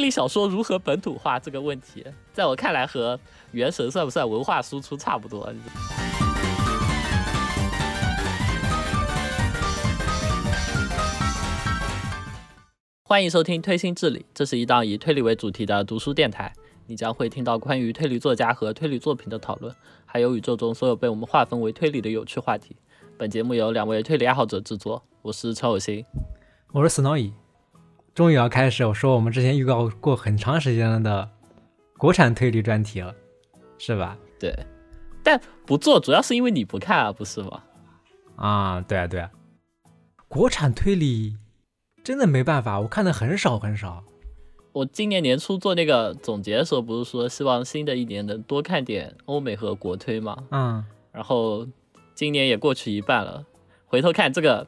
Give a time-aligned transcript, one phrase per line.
[0.00, 2.02] 推理小说如何本土化这个问题，
[2.32, 3.14] 在我看来和
[3.50, 5.46] 《原神》算不算文化输出差不多。
[13.04, 16.50] 欢迎收听《推心置理》，这是一档以推理为主题的读书电台。
[16.86, 19.74] 你将会听到关于推理作家和推理作品的讨论，
[20.06, 22.74] 还有宇宙中所有被我们划分为推理的有趣话题。
[23.18, 26.06] 本节目由两位推理爱好者制作，我是陈有心，
[26.72, 27.32] 我是 Snowy。
[28.14, 31.28] 终于要开始我说我们之前预告过很长时间的
[31.96, 33.14] 国产推理专题了，
[33.78, 34.16] 是吧？
[34.38, 34.54] 对，
[35.22, 37.62] 但不做主要是因为你不看啊，不是吗？
[38.36, 39.30] 啊，对啊，对啊，
[40.28, 41.36] 国产推理。
[42.02, 44.02] 真的没办法，我看的很少很少。
[44.72, 50.44] 我今年年初做那个总结的时候，不是说希望新的一年能多看点欧美和国推吗？
[50.50, 50.82] 嗯。
[51.12, 51.66] 然后
[52.14, 53.44] 今年也过去一半了，
[53.84, 54.66] 回头看这个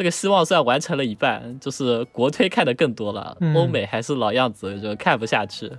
[0.00, 5.70] 这个希望算完成了一半，就是国推看的更多了，欧美还是老样子，就看不下去。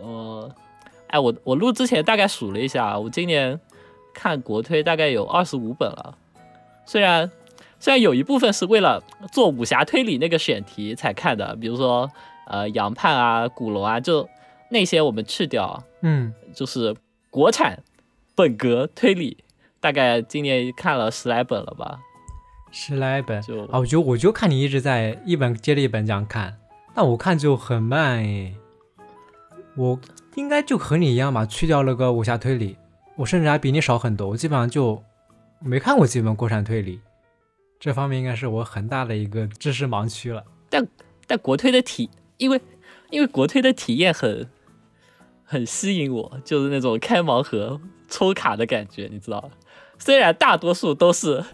[0.00, 0.50] 呃，
[1.08, 3.60] 哎，我我录之前大概数了一下，我今年
[4.14, 6.16] 看国推大概有二十五本了，
[6.86, 7.30] 虽然。
[7.80, 12.10] 虽然有一部分是为了做武侠推理那个选题才看的，比如说
[12.48, 14.28] 呃杨盼啊、古龙啊，就
[14.70, 16.96] 那些我们去掉，嗯，就是
[17.30, 17.78] 国产
[18.34, 19.36] 本格推理，
[19.78, 22.00] 大概今年看了十来本了吧，
[22.70, 26.58] 十来本就啊，我就我就看你一直在一本接着一本这样看，
[26.94, 28.54] 但我看就很慢诶，
[29.76, 29.98] 我
[30.34, 32.76] 应该就和你一样吧，去掉了个武侠推理，
[33.16, 35.02] 我甚至还比你少很多，我基本上就
[35.60, 37.00] 没看过几本国产推理。
[37.80, 40.44] 这方面应该是我很大的一个知识盲区了。
[40.68, 40.86] 但
[41.26, 42.60] 但国推的体，因为
[43.10, 44.48] 因为国推的体验很
[45.44, 49.50] 很吸引我，就是那种开盲盒抽卡的感觉，你知道
[49.98, 51.44] 虽然大多数都是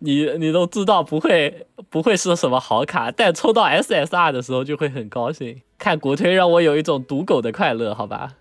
[0.00, 5.62] 你你都知道不会不会是什么好卡，但抽到 SSR 的时候就会很高兴。
[5.78, 8.34] 看国推让我有一种赌狗的快乐，好吧？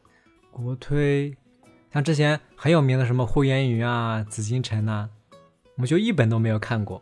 [0.52, 1.36] 国推
[1.94, 5.09] 像之前很有名的什么呼延云啊、紫禁城呐，
[5.78, 7.02] 我就一本都没有看过。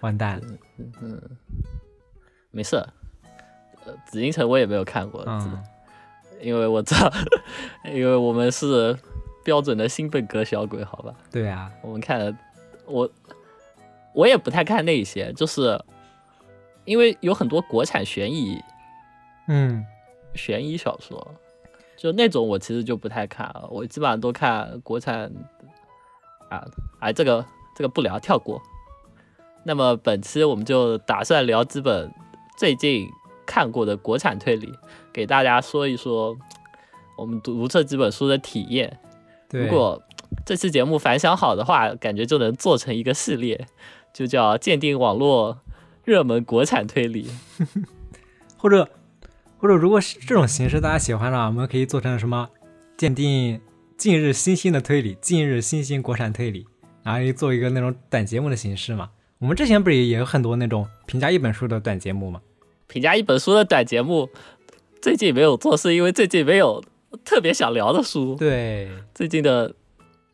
[0.00, 0.40] 完蛋，
[0.78, 1.22] 嗯嗯，
[2.50, 2.76] 没事，
[3.84, 5.62] 呃，紫禁城我也没有看过，嗯，
[6.40, 7.12] 因为我知道，
[7.92, 8.96] 因为我们是
[9.42, 11.12] 标准的新本格小鬼，好吧？
[11.32, 12.36] 对啊，我们看了，
[12.86, 13.10] 我
[14.14, 15.82] 我也不太看那些，就是
[16.84, 18.62] 因为有很多国产悬疑，
[19.48, 19.84] 嗯，
[20.34, 21.34] 悬疑小说，
[21.96, 25.30] 就那种我其实就不太看，我基本上都看国产，
[26.48, 26.64] 啊，
[27.00, 27.44] 哎，这个
[27.74, 28.60] 这个不聊，跳过。
[29.64, 32.08] 那么本期我们就打算聊几本
[32.56, 33.08] 最近
[33.44, 34.72] 看过的国产推理，
[35.12, 36.36] 给大家说一说
[37.18, 38.98] 我们读这几本书的体验。
[39.50, 40.00] 如果
[40.44, 43.66] 这期节目反响好的话，感觉就能做成一个系列，
[44.12, 45.58] 就叫鉴定网络
[46.04, 47.30] 热门国产推理。
[48.58, 48.88] 或者
[49.58, 52.48] 或者如果是这种形式大家喜欢的话，我们可以做成什么
[52.96, 53.60] 鉴定
[53.96, 56.66] 近日新兴的推理，近日新兴国产推理，
[57.02, 59.10] 然后做一个那种短节目的形式嘛。
[59.38, 62.40] 我们之前不是也有很多那种评价一本书的短节目吗？
[62.86, 64.30] 评价一本书的短节目
[65.02, 66.82] 最近没有做，是因为最近没有
[67.24, 68.34] 特别想聊的书。
[68.36, 69.74] 对，最近的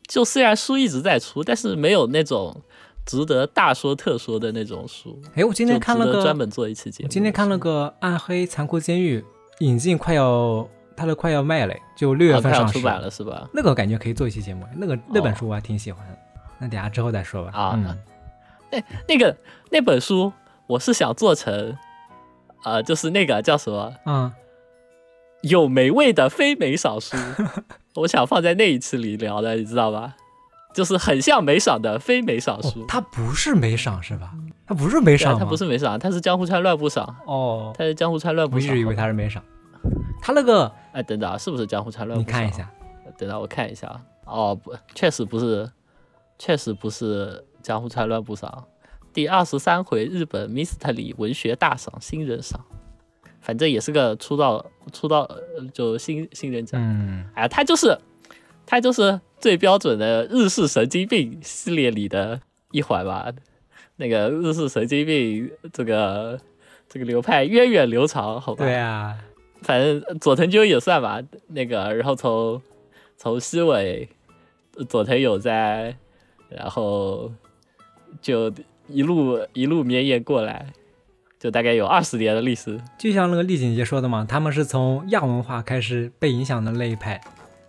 [0.08, 2.62] 就虽然书一直在出，但是没有那种
[3.06, 5.18] 值得大说特说的那种书。
[5.34, 7.08] 哎，我今天看了个专门做一期节目。
[7.08, 9.20] 今天看了个《暗黑残酷监狱》，
[9.60, 13.48] 引进快要它的快要卖了，就六月份上市出版了是吧？
[13.52, 16.18] 那个感觉可以做一期节目，那个那本书我还挺喜欢的。
[16.58, 17.50] 那等下之后再说吧。
[17.52, 17.96] 啊。
[18.70, 19.36] 那那个
[19.70, 20.32] 那本书，
[20.66, 21.76] 我是想做成，
[22.64, 24.32] 呃，就是那个叫什么，嗯，
[25.42, 27.16] 有霉味的非美少书，
[27.94, 30.14] 我想放在那一次里聊的，你知道吧？
[30.74, 32.84] 就是很像美赏的非美赏书。
[32.86, 34.32] 它不是美赏是吧？
[34.66, 37.16] 它不是美赏它不是美赏，它是江户川乱步赏。
[37.26, 38.56] 哦，它是江户川乱步。
[38.56, 39.42] 我一直以为它是美赏。
[40.20, 42.24] 它那个，哎，等等啊，是不是江户川乱步？
[42.24, 42.70] 你看一下，
[43.18, 44.00] 等等我看一下。
[44.24, 45.70] 哦，不，确实不是，
[46.38, 47.44] 确实不是。
[47.62, 48.64] 江户川乱步赏
[49.12, 52.60] 第二十三回日本 Mystery 文学大赏新人赏，
[53.42, 55.28] 反正也是个出道出道
[55.74, 56.80] 就新新人奖。
[56.80, 57.98] 嗯，哎呀，他就是
[58.64, 62.40] 他就是最标准的日式神经病系列里的
[62.70, 63.30] 一环吧。
[63.96, 66.40] 那个日式神经病这个
[66.88, 68.64] 这个流派源远流长，好吧？
[68.64, 69.18] 对啊，
[69.60, 71.20] 反正佐藤究也算吧。
[71.48, 72.62] 那个然后从
[73.18, 74.08] 从西尾
[74.88, 75.94] 佐藤有在，
[76.48, 77.30] 然后。
[78.20, 78.52] 就
[78.88, 80.66] 一路一路绵延过来，
[81.42, 82.80] 就大概有二十年的历史。
[82.96, 87.20] 就像那个丽景杰说的嘛，他们是从亚文化开始被影响的那一派，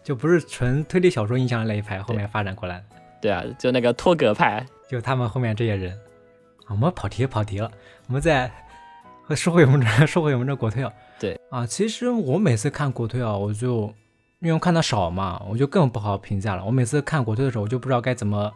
[0.04, 2.84] 就不是纯推理小说影响的那一派，后面发展过来的。
[3.20, 5.98] 对啊，就那个托格派，就他们后面这些人。
[6.68, 7.72] 我们跑题跑题了，
[8.08, 8.52] 我们再
[9.24, 13.92] 和说回我们这说回我们这国推啊，对啊，其实我每次看国推啊，我就
[14.40, 16.64] 因为我看的少嘛，我就更不好评价了。
[16.64, 18.52] 我每次看国推的时候，我就不知道该怎么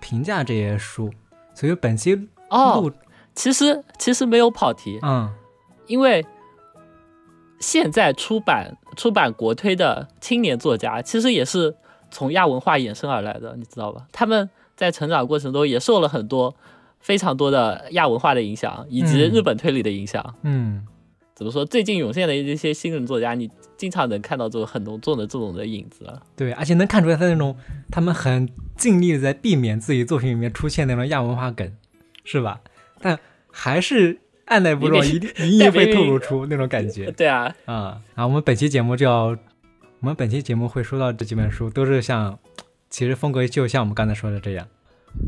[0.00, 1.12] 评价这些书，
[1.54, 2.92] 所以本期哦，录，
[3.34, 5.30] 其实其实没有跑题，嗯
[5.86, 6.24] 因为
[7.58, 11.74] 现在出版出版国推的青年作家，其实也是
[12.10, 14.06] 从亚文化衍生而来的，你知道吧？
[14.12, 16.54] 他们在成长过程中也受了很多
[17.00, 20.34] 非常多的亚文化的影响，以及嗯日本推理的影响。
[20.42, 20.86] 嗯，
[21.34, 21.64] 怎么说？
[21.64, 26.20] 最近涌现的一些新人作家，你经常能看到这种很浓重的这种的影子。
[26.36, 27.56] 对，而且能看出来他那种
[27.90, 31.70] 他们很尽力的在避免自己作品里面出现那种亚文化梗，
[32.24, 32.60] 是吧？
[33.02, 33.18] 但
[33.50, 37.10] 还是按耐不住，一定 一定会透露出那种感觉。
[37.12, 42.38] 对啊，啊、啊，我们本期节目就要，我们本期节目会说到这几本书，都是像，
[42.88, 44.66] 其实风格就像我们刚才说的这样。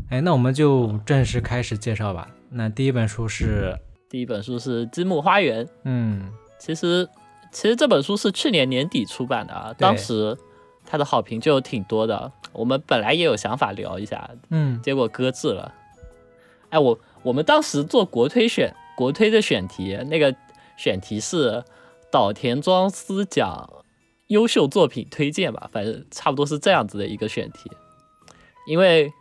[0.08, 2.28] 哎，那我们就正式开始介绍吧。
[2.50, 3.78] 那第一本书是，
[4.08, 7.06] 第一本书是《积木花园》，嗯，其实
[7.52, 10.36] 其实这本书是去年年底出版的啊，当时
[10.86, 12.32] 它的好评就挺多的。
[12.52, 15.74] 我们本来也有想法聊一下，嗯，结果搁置了。
[16.70, 20.34] 哎，我我们当时做国推选国推的选题，那个
[20.76, 21.64] 选题是
[22.12, 23.68] 岛田庄司奖
[24.28, 27.70] 优秀作品推荐吧，反正差不多是这样子的一个选题。
[28.66, 29.12] 因为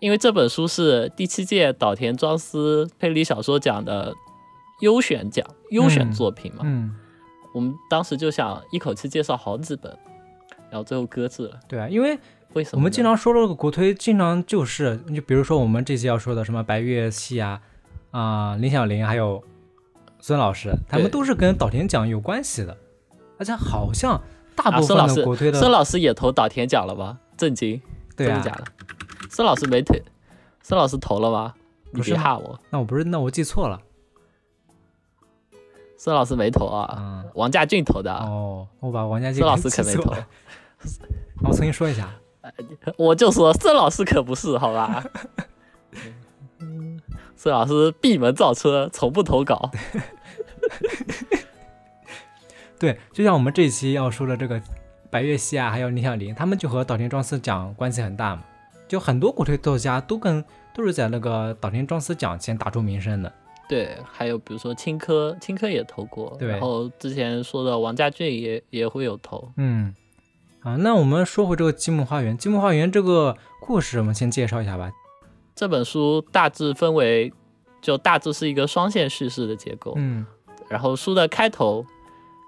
[0.00, 4.14] 因为这本书是第七届岛田庄司推理小说奖的
[4.80, 6.96] 优选奖优选嗯作品嘛，嗯，
[7.52, 9.94] 我们当时就想一口气介绍好几本，
[10.70, 11.60] 然后最后搁置了。
[11.68, 12.18] 对啊，因为
[12.54, 12.78] 为什么？
[12.78, 17.60] 我们经常说这个国推，经常就是，就比如说我们这期要说的什么白月系啊，
[18.10, 19.42] 啊、林小林还有
[20.20, 22.76] 孙老师，他们都是跟岛田奖有关系的，
[23.38, 24.20] 而且好像
[24.54, 27.18] 大啊，部分的国推的，孙老师也投岛田奖了吧？
[27.36, 27.80] 震惊，
[28.16, 28.40] 对啊。
[28.42, 28.64] 真的假，的？
[29.30, 29.94] 孙老师没投，
[30.62, 31.54] 孙老师投了吗？
[31.92, 32.16] 你不是吗？
[32.16, 33.80] 别吓我，那我不是，那我记错了，
[35.96, 40.14] 孙老师没投啊，嗯，王家俊投的啊，哦，我把王家俊孙老给师可没投。
[41.42, 42.10] 那我重新说一下，
[42.96, 45.04] 我就说孙老师可不是，好吧？
[47.36, 49.70] 孙老师闭门造车，从不投稿。
[52.78, 54.60] 对，就像我们这一期要说的这个
[55.10, 58.42] 白月系啊，还有李小玲，他们就和岛田庄司讲关系很大嘛，
[58.88, 60.44] 就很多国推作家都跟
[60.74, 63.32] 都是在那个岛田庄司讲前打出名声的。
[63.68, 69.52] 对，还有比如说青稞，青稞也投过，然后之前说的王家俊也也会有投。
[69.56, 69.94] 嗯，
[70.62, 74.92] 啊，那我们说回这个《积木花园》，《积木花园》这个故事，我们先介绍一下吧。
[75.54, 77.32] 这本书大致分为，
[77.80, 79.94] 就大致是一个双线叙事的结构。
[79.96, 80.26] 嗯
[80.68, 81.84] 然后书的开头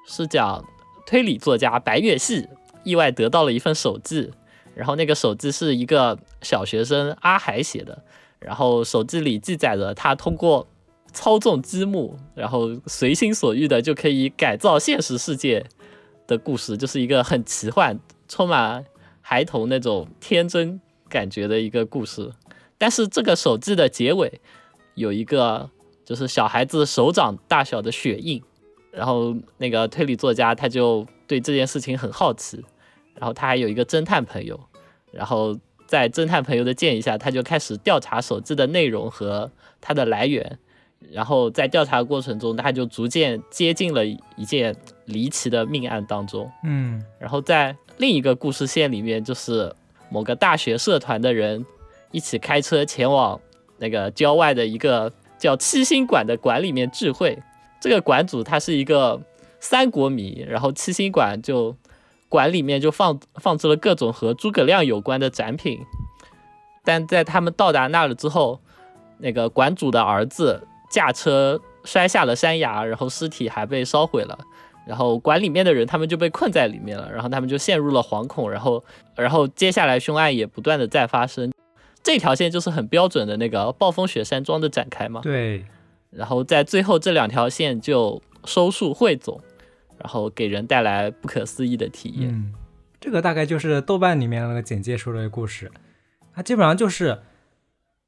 [0.06, 0.64] 是讲
[1.06, 2.46] 推理作家白月系
[2.84, 4.30] 意外得到了一份手记，
[4.74, 8.04] 然后那个手记是一个小学生阿海写的，
[8.38, 10.68] 然后手记里记载着他通过
[11.12, 15.66] 操纵积木，然后随心所欲的就可以改造现实世界
[16.32, 18.82] 的故事，就是一个很奇幻、充满
[19.20, 20.80] 孩童那种天真
[21.10, 22.32] 感觉的一个故事。
[22.78, 24.40] 但是这个手记的结尾
[24.94, 25.68] 有一个
[26.06, 28.42] 就是小孩子手掌大小的血印，
[28.90, 32.64] 然后那个推理作家他就对这件事情很好奇，
[33.14, 34.58] 然后他还有一个侦探朋友，
[35.12, 40.58] 然后在侦探朋友的建议下，他就开始调查手记的内容和它的来源，
[41.10, 44.74] 然后在调查过程中，他就逐渐接近了一件
[45.06, 46.50] 离奇的命案当中。
[46.64, 49.74] 嗯然后在另一个故事线里面，就是
[50.10, 51.64] 某个大学社团的人
[52.10, 53.40] 一起开车前往
[53.78, 57.38] 那个郊外的一个叫七星馆的馆里面聚会。
[57.80, 59.20] 这个馆主他是一个
[59.58, 61.74] 三国迷，然后七星馆就
[62.28, 65.78] 馆里面就放放置了各种和诸葛亮有关的展品。
[66.84, 68.60] 但在他们到达那了之后，
[69.18, 74.38] 那个馆主的儿子驾车摔下了山崖，然后尸体还被烧毁了。
[74.84, 78.84] 然后馆里面的人他们就被困在里面了，然后他们就陷入了惶恐，然后
[79.16, 81.52] 然后接下来凶案也不断的在发生，
[82.02, 85.64] 这条线就是很标准的那个暴风雪山庄的展开嘛，对，
[86.10, 89.40] 然后在最后这两条线就收束汇总，
[89.98, 92.30] 然后给人带来不可思议的体验。
[92.30, 92.52] 嗯，
[93.00, 95.70] 这个大概就是豆瓣里面那个简介说的故事，
[96.34, 97.20] 它基本上就是，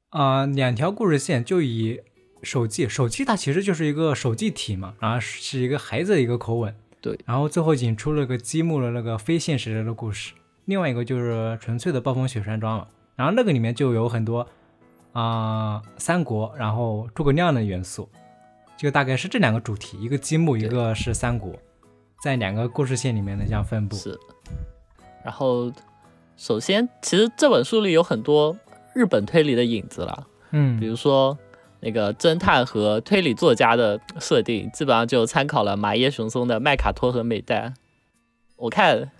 [0.09, 2.01] 啊、两条故事线就以
[2.43, 10.33] 手记，手记它其实就是一个手记体嘛，然后是一个孩子的一个口吻，对，然后最后引出了个积木的那个非现实的故事，
[10.65, 14.47] 另外一个就是纯粹的暴风雪山庄了，然后那个里面就有很多
[15.13, 18.09] 啊、三国，然后诸葛亮的元素，
[18.77, 21.53] 就大概是这两个主题，一个积木，一个是三国，
[22.21, 23.95] 在两个故事线里面的这样分布。
[23.95, 24.19] 是，
[25.23, 25.71] 然后
[26.35, 28.55] 首先其实这本书里有很多
[28.93, 31.37] 日本推理的影子啦，嗯，比如说
[31.85, 37.67] 那个侦探和推理作家的设定，基本上就参考了马耶雄松的《麦卡托和美代》。
[38.55, 39.11] 我看，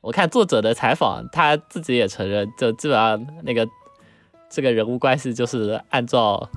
[0.00, 3.68] 我看作者的采访，他自己也承认，就基本上那个
[4.48, 6.48] 这个人物关系就是按照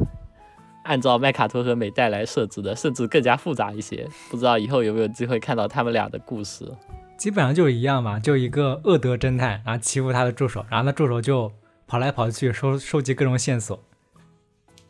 [0.83, 4.07] 按照麦卡托和美代来设置的，甚至更加复杂一些。
[4.29, 6.71] 不知道以后有没有机会看到他们俩的故事。
[7.17, 11.51] 基本上就一样嘛，就一个恶德侦探，然后欺负他的助手，然后那助手就
[11.87, 13.79] 跑来跑去收收集各种线索，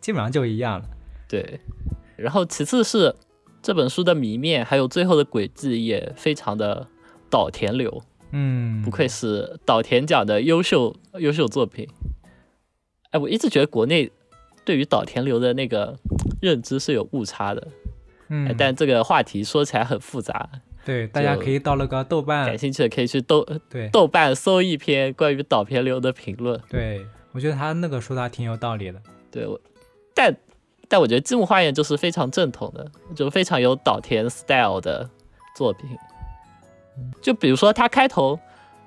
[0.03, 0.85] 基本上就一样了。
[1.29, 1.61] 对，
[2.17, 3.15] 然后其次是
[3.61, 6.85] 这本书的谜面，还有最后的轨迹也非常的
[7.29, 11.87] 岛田流，嗯，不愧是岛田奖的优秀优秀作品。
[13.11, 14.11] 哎，我一直觉得国内
[14.65, 15.97] 对于岛田流的那个
[16.41, 17.65] 认知是有误差的，
[18.27, 20.49] 嗯哎，，但这个话题说起来很复杂，
[20.83, 26.59] 对，大家可以到那个豆瓣感，兴趣的可以去豆对豆瓣搜一篇关于岛田流的评论。
[26.67, 29.01] 对，我觉得他那个说的还挺有道理的。
[29.31, 29.59] 对我，
[30.13, 30.35] 但
[30.87, 35.09] 但我觉得《积木花园》就是非常正统的，就非常有岛田 style 的
[35.55, 35.89] 作品。
[37.21, 38.39] 就比如说他开头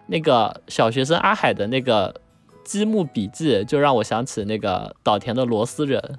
[0.07, 2.21] 那个小学生阿海的那个
[2.65, 6.19] 积木笔记，就让我想起那个岛田的螺丝人。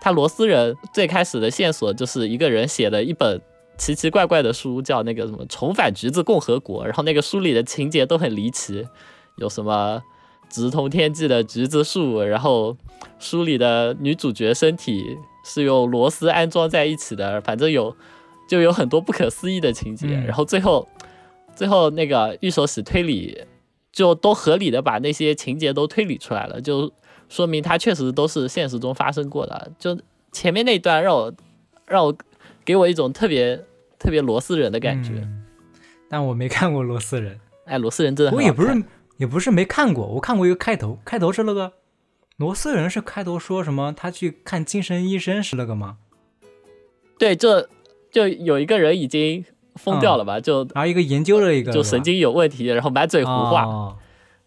[0.00, 3.40] 他螺丝人最开始的线索就是一个人写了一本
[3.76, 8.86] 奇奇怪怪的书，叫那个什么《重返橘子共和国》，然后那个书里的情节都很离奇，
[9.38, 10.00] 有什么
[10.48, 12.76] 直通天际的橘子树，然后
[13.18, 17.94] 书里的女主角身体是用螺丝安装在一起的，反正有
[18.48, 20.24] 就有很多不可思议的情节，嗯。
[20.26, 20.88] 然后最后
[21.54, 23.44] 最后那个御手洗推理
[23.92, 26.92] 就都合理的把那些情节都推理出来了，就
[27.28, 29.72] 说明它确实都是现实中发生过的。
[29.78, 29.98] 就
[30.32, 31.32] 前面那一段让我
[31.86, 32.16] 让我
[32.64, 33.56] 给我一种特别
[33.98, 35.44] 特别螺丝人的感觉，嗯。
[36.08, 37.40] 但我没看过《螺丝人。
[37.64, 38.84] 哎，螺丝人真的》，很我也不是好看
[39.16, 41.72] 也不是没看过，我看过一个开头，开头是那个
[42.36, 45.98] 罗斯人是开头说什么他去看精神医生是那个吗？
[47.18, 47.68] 对，这
[48.10, 49.44] 就有一个人已经
[49.74, 53.96] 疯掉了吧，就然后一个研究了一个就神经有问题，然后满嘴胡话，哦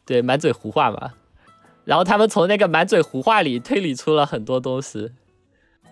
[0.05, 1.13] 对，满嘴胡话嘛。
[1.85, 5.11] 然后他们从那个满嘴胡话里推理出了很多东西。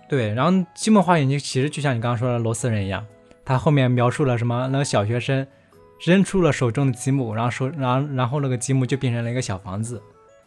[0.08, 3.06] 对，然后《积木花园》就其实就像你刚刚说的罗斯人一样，
[3.44, 4.68] 他后面描述了什么？
[4.72, 5.46] 那个小学生
[6.02, 10.02] 扔出了手中的积木，然后手，然后然后那个积木就变成了一个小房子，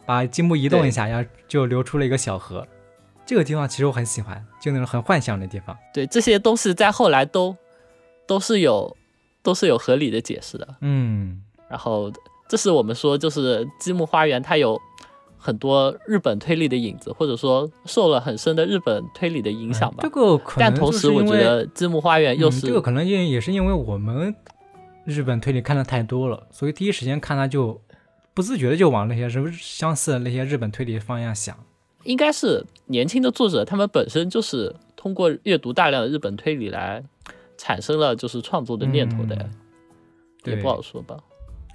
[0.05, 2.65] 把积木移动一下，然后就流出了一个小河。
[3.25, 5.77] 这个地方其实我很喜欢，就那种很幻想的地方。
[5.93, 7.55] 对，这些东西在后来都
[8.27, 8.95] 都是有
[9.41, 10.67] 都是有合理的解释的。
[10.81, 12.11] 嗯，然后
[12.49, 14.77] 这是我们说就是积木花园，它有
[15.37, 19.99] 很多日本推理的影子，或者说受了很深的日本推理的影响吧。
[20.01, 24.35] 这个可能但同时，我觉得积木花园又嗯、是、这个可能也也是因为我们
[25.05, 27.81] 日本推理看的太多了，所以第一时间看它就
[28.33, 31.57] 不自觉的就往那些什么相似的那些日本推理方向想。
[32.03, 37.03] 应该是年轻的作者，他们本身就是通过阅读大量的日本推理来
[37.57, 39.51] 产生了就是创作的念头的，嗯
[40.45, 41.17] 也不好说吧。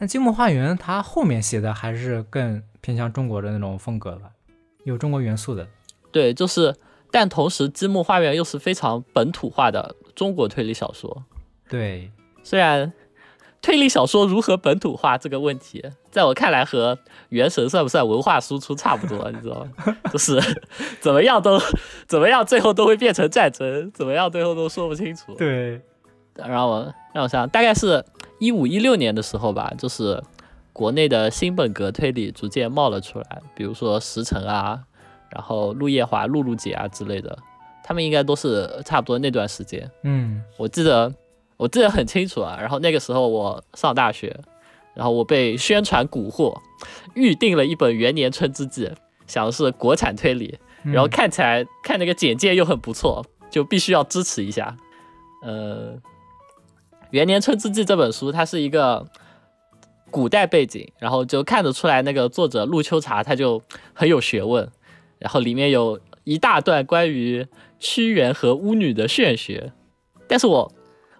[0.00, 4.30] 那《积木花园》它后面写的还是更偏向中国的那种风格吧，
[4.84, 5.66] 有中国元素的。
[6.10, 6.74] 对，就是，
[7.10, 11.24] 但同时积木花园又是非常本土化的中国推理小说。
[11.68, 12.10] 对，
[12.42, 12.92] 虽然
[13.66, 16.96] 推理小说如何本土化这个问题，在我看来和
[17.30, 19.96] 原神算不算文化输出差不多，你知道吗？
[20.12, 20.40] 就是
[21.02, 21.60] 怎么样都
[22.06, 25.34] 怎么样，最后都会变成战争，怎么样最后都说不清楚。
[25.34, 25.80] 对，
[26.36, 28.04] 让我让我想，大概是
[28.38, 30.22] 一五一六年的时候吧，就是
[30.72, 34.78] 国内的新本格推理逐渐冒了出来，比如说石城啊，
[35.30, 37.36] 然后陆夜华、露露姐啊之类的，
[37.82, 39.90] 他们应该都是差不多那段时间。
[40.04, 41.12] 嗯我记得
[41.56, 42.56] 我记得很清楚啊。
[42.60, 44.38] 然后那个时候我上大学，
[44.94, 46.56] 然后我被宣传蛊惑，
[47.14, 48.86] 预定了一本《元年春之祭》，
[49.26, 54.76] 想的是国产推理，嗯然后看起来看那个简介又很不错，就必须要支持一下。
[55.42, 55.94] 呃，
[57.10, 59.06] 《元年春之祭》这本书，它是一个
[60.10, 64.68] 古代背景，然后就看得出来那个作者陆秋茶他就很有学问，
[65.18, 67.46] 然后里面有一大段关于
[67.78, 69.72] 屈原和巫女的玄学，
[70.26, 70.72] 但是我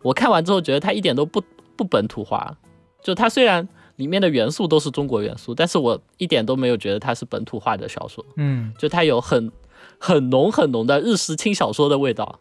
[0.07, 1.43] 我看完之后觉得它一点都不
[1.77, 2.57] 不本土化，
[3.03, 8.25] 就它虽然里面的元素都是中国元素，但是我一点都没有觉得它是本土化的小说。
[8.37, 9.51] 嗯就它有很
[9.99, 12.39] 很浓很浓的日式轻小说的味道。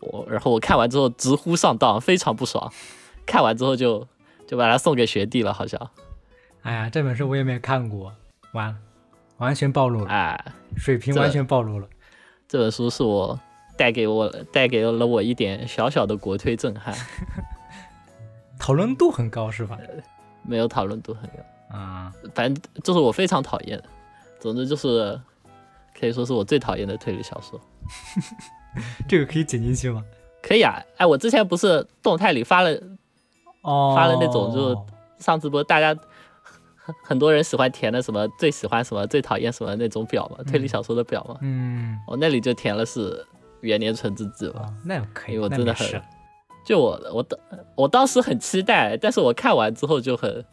[0.00, 2.70] 我然后我看完之后直呼上当，非常不爽。
[3.24, 4.06] 看完之后就
[4.46, 5.90] 就把它送给学弟了，好像。
[6.62, 8.12] 哎呀，这本书我也没看过，
[8.52, 8.76] 完了，
[9.38, 11.88] 完全暴露了，哎，水平完全暴露了。
[12.46, 13.38] 这本书是我
[13.78, 16.94] 带给我带给了我一点小小的国推震撼，
[18.58, 19.78] 讨论度很高是吧？
[20.42, 23.78] 没有讨论度很高，啊，反正就是我非常讨厌。
[23.78, 23.84] 的。
[24.40, 25.20] 总之就是
[25.98, 27.60] 可以说是我最讨厌的推理小说。
[29.08, 30.04] 这个可以剪进去吗？
[30.42, 32.70] 可以啊，哎，我之前不是动态里发了
[33.62, 34.86] 哦，发了那种就
[35.18, 35.88] 上直播，大家
[36.76, 43.26] 很 很多人喜欢填的什么最喜欢什么最讨厌什么那种表嘛，推理小说的表嘛，嗯，我那里就填了是
[43.60, 46.02] 元年纯之子吧，哦，那可以，我真的很
[46.64, 47.38] 就我我当
[47.74, 50.44] 我当时很期待，但是我看完之后就很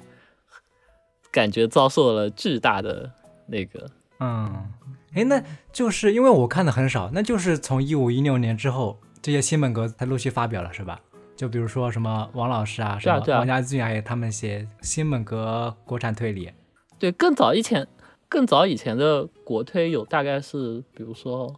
[1.31, 3.12] 感觉遭受了巨大的
[3.47, 4.71] 那个，嗯，
[5.13, 5.43] 哎，那
[5.74, 11.01] 就是因为我看的很少，那就是从一五一六年之后，这些新本格才陆续发表了，是吧？
[11.35, 16.50] 就比如说什么王老师啊，什么王家俊啊，还有他们写新本格国产推理，
[16.97, 17.85] 对，更早以前
[18.29, 21.53] 更早以前的国推有大概是比如说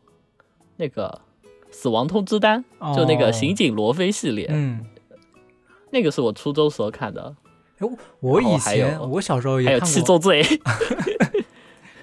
[0.77, 1.22] 那个
[1.72, 2.64] 死亡通知单，
[2.96, 4.86] 就那个哦刑警罗非系列，嗯，
[5.92, 7.36] 那个是我初中时候看的。
[7.80, 7.88] 哎
[8.22, 10.42] 我以前我小时候还有七宗罪，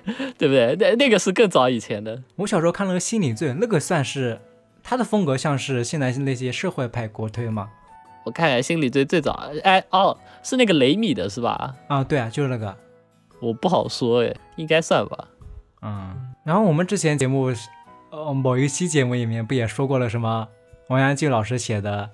[0.39, 0.77] 对不对？
[0.79, 2.23] 那那个是更早以前的。
[2.37, 4.41] 我小时候看了个心理罪，那个算是
[4.83, 7.71] 他的风格像是现在那些社会派国推吗？
[8.25, 11.75] 我看看心理罪最早，哎哦，是那个雷米的是吧？
[11.89, 12.75] 啊，对啊，就是那个，
[13.41, 15.29] 我不好说哎，应该算吧。
[15.83, 17.51] 嗯，然后我们之前节目，
[18.15, 20.47] 呃，某一期节目里面不也说过了什么
[20.87, 22.11] 王阳俊老师写的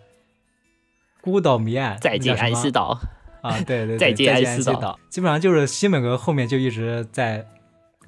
[1.23, 2.99] 《孤岛谜案》，再见安息岛，
[3.43, 7.47] 啊，对对 对，再见安安息岛岛，基本上就是西本格后面就一直在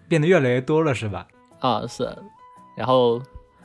[0.09, 1.27] 变得越来越多了，是吧？
[1.59, 2.17] 啊是。
[2.79, 3.21] 然后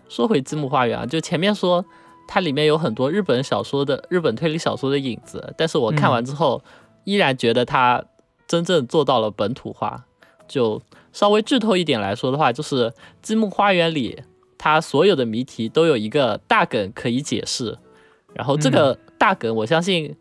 [0.10, 1.86] 说回《积木花园》啊，就前面说
[2.28, 6.62] 它里面有很多日本小说的日本推理小说的影子，但是我看完之后、
[7.06, 8.04] 依然觉得它
[8.46, 10.04] 真正做到了本土化。
[10.50, 10.82] 就
[11.18, 12.92] 稍微剧透一点来说的话，就是
[13.24, 14.22] 《积木花园》里
[14.56, 17.76] 它所有的谜题都有一个大梗可以解释，
[18.36, 20.16] 然后这个大梗我相信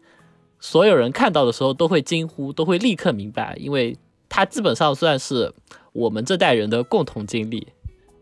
[0.59, 3.99] 所有人看到的时候都会惊呼，都会立刻明白，因为
[4.31, 5.53] 它基本上算是
[5.93, 7.69] 我们这代人的共同经历，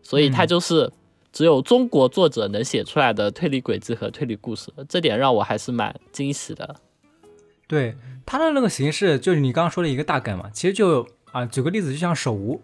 [0.03, 0.91] 所以它就是
[1.31, 6.75] 只有中国作者能写出来的推理轨迹和推理故事，这点让我还是蛮惊喜的。
[7.69, 12.61] 对，它的那个形式就是你刚刚说的一个大梗嘛，其实就啊，举个例子，就像手无，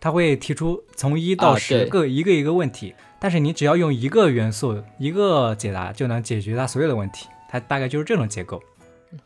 [0.00, 8.60] 他会提出从一到十个一个一个问题，但是你只要用一个元素一个解答就能解决它所有的问题，它大概就是这种结构。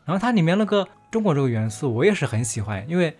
[0.05, 3.17] 然后它里面那个中国这个元素我也是很喜欢，因为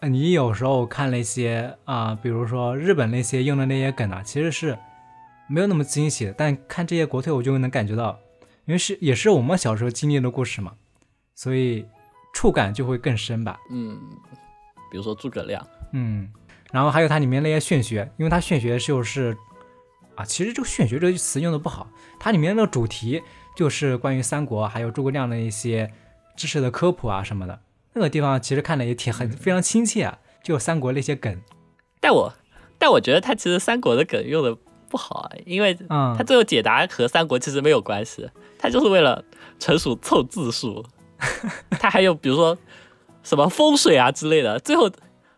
[0.00, 4.78] 呃你有时候看那些啊、比如说日本那些用的那些梗啊，其实是
[5.50, 8.18] 没有那么惊喜的，但看这些国粹我就能感觉到，
[8.64, 10.72] 因为是也是我们小时候经历的故事嘛，
[11.34, 11.84] 所以
[12.32, 13.58] 触感就会更深吧。
[13.70, 13.98] 嗯，
[14.90, 16.28] 比如说诸葛亮，嗯，
[16.72, 19.36] 然后还有它里面那些玄学，因为它玄学就是
[20.14, 23.22] 啊，其实这个玄学这个词用的不好，它里面的主题
[23.56, 25.92] 就是关于三国还有诸葛亮的一些
[26.36, 27.60] 知识的科普啊什么的。
[27.92, 31.40] 那个地方其实看的也挺很非常亲切啊，就三国那些梗，
[32.00, 32.32] 但我
[32.78, 34.56] 但我觉得它其实三国的梗用的
[34.88, 39.24] 不好啊，因为嗯他，最后解答和三国其实没有关系，他就是为了
[39.58, 40.84] 纯属凑字数。
[41.78, 42.56] 他还有比如说
[43.22, 44.90] 什么风水啊之类的，最后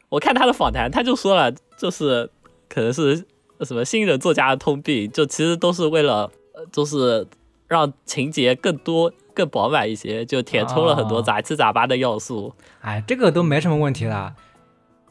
[0.09, 2.31] 我看他的访谈，他就说了，就是
[2.69, 3.25] 可能是
[3.63, 7.27] 什么新人作家的通病，就其实都是为了，呃就是
[7.69, 12.55] 让情节更多、更饱满一些，就填充了很多哦杂七杂八的要素。
[12.81, 14.35] 哎，这个都没什么问题啦。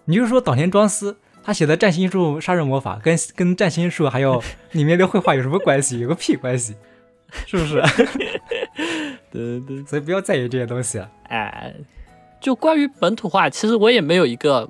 [0.05, 5.99] 你就说岛田庄司他写的占星术杀人魔法跟跟占星术还有里面的绘画有什么关系？
[6.01, 6.75] 有个屁关系，
[7.47, 7.81] 是不是？
[9.31, 9.85] 对对对。
[9.85, 11.09] 所以不要在意这些东西了。
[11.29, 11.73] 哎，
[12.41, 14.69] 就关于本土化，其实我也没有一个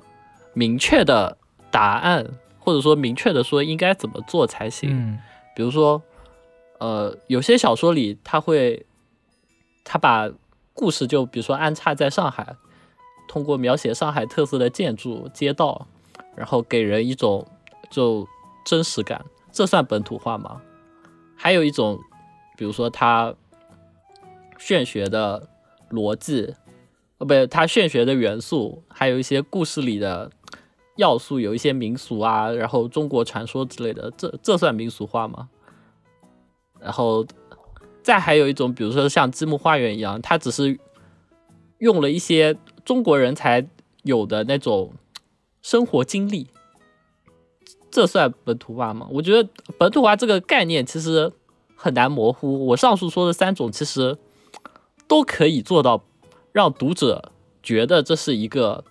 [0.52, 1.38] 明确的
[1.70, 2.30] 答案，
[2.60, 4.90] 或者说明确的说应该怎么做才行。
[4.92, 5.18] 嗯
[5.54, 6.02] 比如说，
[6.78, 8.86] 呃，有些小说里他会，
[9.84, 10.30] 他把
[10.72, 12.56] 故事就比如说安插在上海，
[13.28, 15.86] 通过描写上海特色的建筑、街道，
[16.34, 17.46] 然后给人一种
[17.90, 18.26] 就
[18.64, 20.62] 真实感，这算本土化吗？
[21.36, 22.00] 还有一种，
[22.56, 23.34] 比如说他
[24.56, 25.48] 玄学的
[25.90, 26.54] 逻辑，
[27.22, 30.28] 呃，不，他玄学的元素，还有一些故事里的
[30.96, 35.48] 要素，有一些民俗啊，然后中国传说之类的，这这算民俗化吗？
[36.80, 37.24] 然后
[38.02, 40.76] 再还有一种，比如说像《积木花园》一样，它只是
[41.78, 43.64] 用了一些中国人才
[44.02, 44.92] 有的那种
[45.62, 46.48] 生活经历，
[47.88, 49.06] 这算本土化吗？
[49.12, 51.32] 我觉得本土化这个概念其实
[51.76, 52.66] 很难模糊。
[52.66, 54.18] 我上述说的三种其实
[55.06, 56.02] 都可以做到
[56.52, 58.84] 让读者觉得这是一个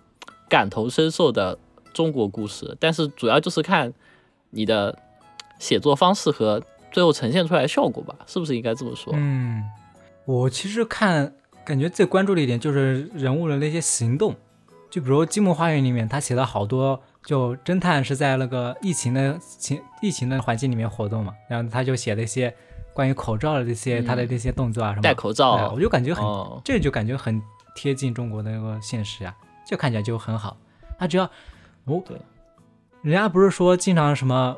[0.50, 1.58] 感同身受的
[1.94, 3.94] 中国故事，但是主要就是看
[4.50, 4.98] 你的
[5.60, 9.14] 写作方式和最后呈现出来的效果吧，是不是应该这么说？
[9.16, 9.64] 嗯，
[10.26, 14.36] 我其实看感觉最关注的一点就是人物的那些行动，
[14.90, 22.54] 就比如《积木花园》里面，他写了好多就侦探是在那个疫情的情疫情的环境里面活动嘛，然后他就写了一些
[23.01, 27.41] 关于口罩的这些、嗯他的这些动作啊什么，戴口对罩我，就感觉很、哦，这就感觉很
[27.75, 29.35] 贴近中国的那个现实啊，
[29.67, 30.57] 就看起来就很好。
[30.99, 31.25] 他只要
[31.85, 32.19] 哦，对，
[33.03, 34.57] 人家不是说经常什么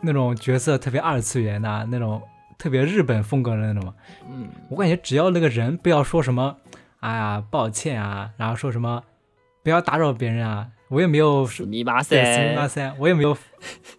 [0.00, 2.20] 那种角色特别二次元呐、那种
[2.58, 3.94] 特别日本风格的那种吗？
[4.28, 6.56] 嗯，我感觉只要那个人不要说什么，
[7.00, 9.02] 哎呀抱歉啊，然后说什么
[9.62, 13.36] 不要打扰别人啊，我也没有是密码对，すみま噻，せん，我也没有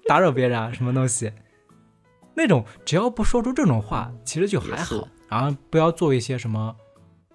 [0.08, 1.32] 打扰别人啊，什么东西，
[2.38, 6.76] 那种只要不说出这种话，其实就还也是好，然后不要做一些什么，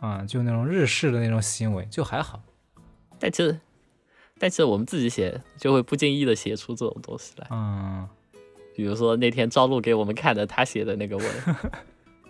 [0.01, 2.43] 啊、就那种日式的那种行为，就还好。
[3.19, 3.61] 但其实，
[4.39, 8.09] 但其实我们自己写就会不经意的写出这种东西来，嗯，
[8.75, 11.27] 比如说那天朝露给我们看的他写的那个文，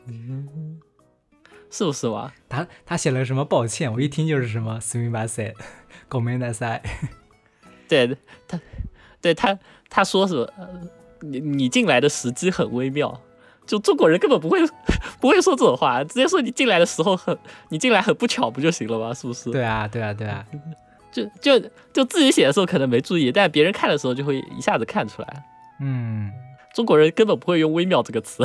[1.70, 2.32] 是不是嘛？
[2.48, 5.54] 他他写了什么抱歉，我一听就是什么すみません，
[6.08, 6.82] ごめんなさい。
[7.88, 8.60] 对他，
[9.20, 9.58] 对他
[9.90, 10.44] 他说什么？
[10.56, 10.88] 呃
[11.23, 13.21] 你你进来的时机很微妙，
[13.65, 14.59] 就中国人根本不会
[15.21, 17.37] 不会说这种话，直接说你进来的时候很
[17.69, 19.13] 你进来很不巧不就行了吗？
[19.13, 19.49] 是不是？
[19.51, 20.45] 对啊，对啊，对啊，
[21.11, 21.59] 就就
[21.93, 25.43] 就自己写的时候可能没注意，但别人看的时候就会一下子看出来。
[25.79, 26.31] 嗯，
[26.73, 28.43] 中国人根本不会用“微妙”这个词，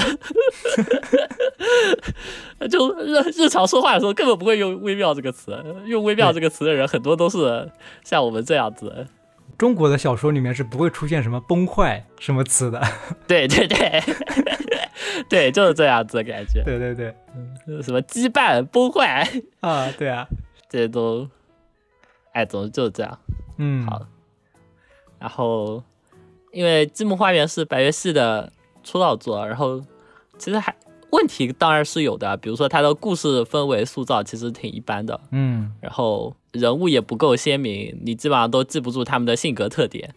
[2.71, 5.57] 就日日常说话的时候根本不会用“微妙”这个词。
[5.87, 7.71] 用“微妙”这个词的人很多都是
[8.05, 9.07] 像我们这样子。
[9.59, 12.81] 中国的小说里面是不会出现什么崩坏什么词的。
[13.27, 14.03] 对 对对，
[15.29, 16.63] 对，就是这样子的感觉。
[16.65, 17.13] 对对对，
[17.83, 19.29] 什么羁绊、崩坏，
[19.61, 20.27] 啊，对啊，
[20.71, 21.29] 这些都，
[22.33, 23.19] 哎，总之就是这样。
[23.57, 24.07] 嗯，好，
[25.19, 25.83] 然后
[26.53, 28.53] 因为《积木花园》是白月系的
[28.85, 29.83] 出道作，然后
[30.39, 30.73] 其实还
[31.11, 40.15] 问题当然是有的，比如说他的故事氛围塑造其实挺一般的，嗯然后人物也不够鲜明，你基本上都记不住他们的性格特点。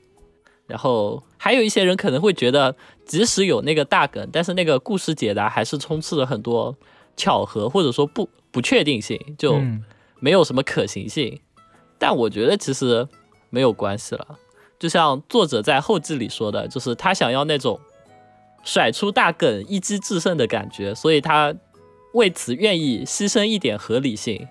[0.67, 2.75] 然后还有一些人可能会觉得，
[3.05, 6.73] 即使有那个大梗，但是那个故事解答还是充斥了很多
[7.17, 9.83] 巧合或者说不不确定性，就嗯
[10.19, 11.39] 没有什么可行性。
[11.97, 13.05] 但我觉得其实
[13.49, 14.25] 没有关系了，
[14.79, 17.77] 就像作者在后记里说的，就是他想要那种
[18.63, 21.53] 甩出大梗、一击制胜的感觉，所以他
[22.13, 24.47] 为此愿意牺牲一点合理性。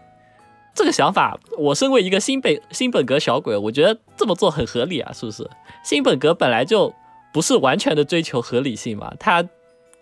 [0.75, 5.49] 这个想法，我身为一个新本新本格小鬼，我觉得这么做很合理啊，是不是？
[5.83, 6.95] 新本格本来就
[7.33, 9.47] 不是完全的追求合理性嘛，它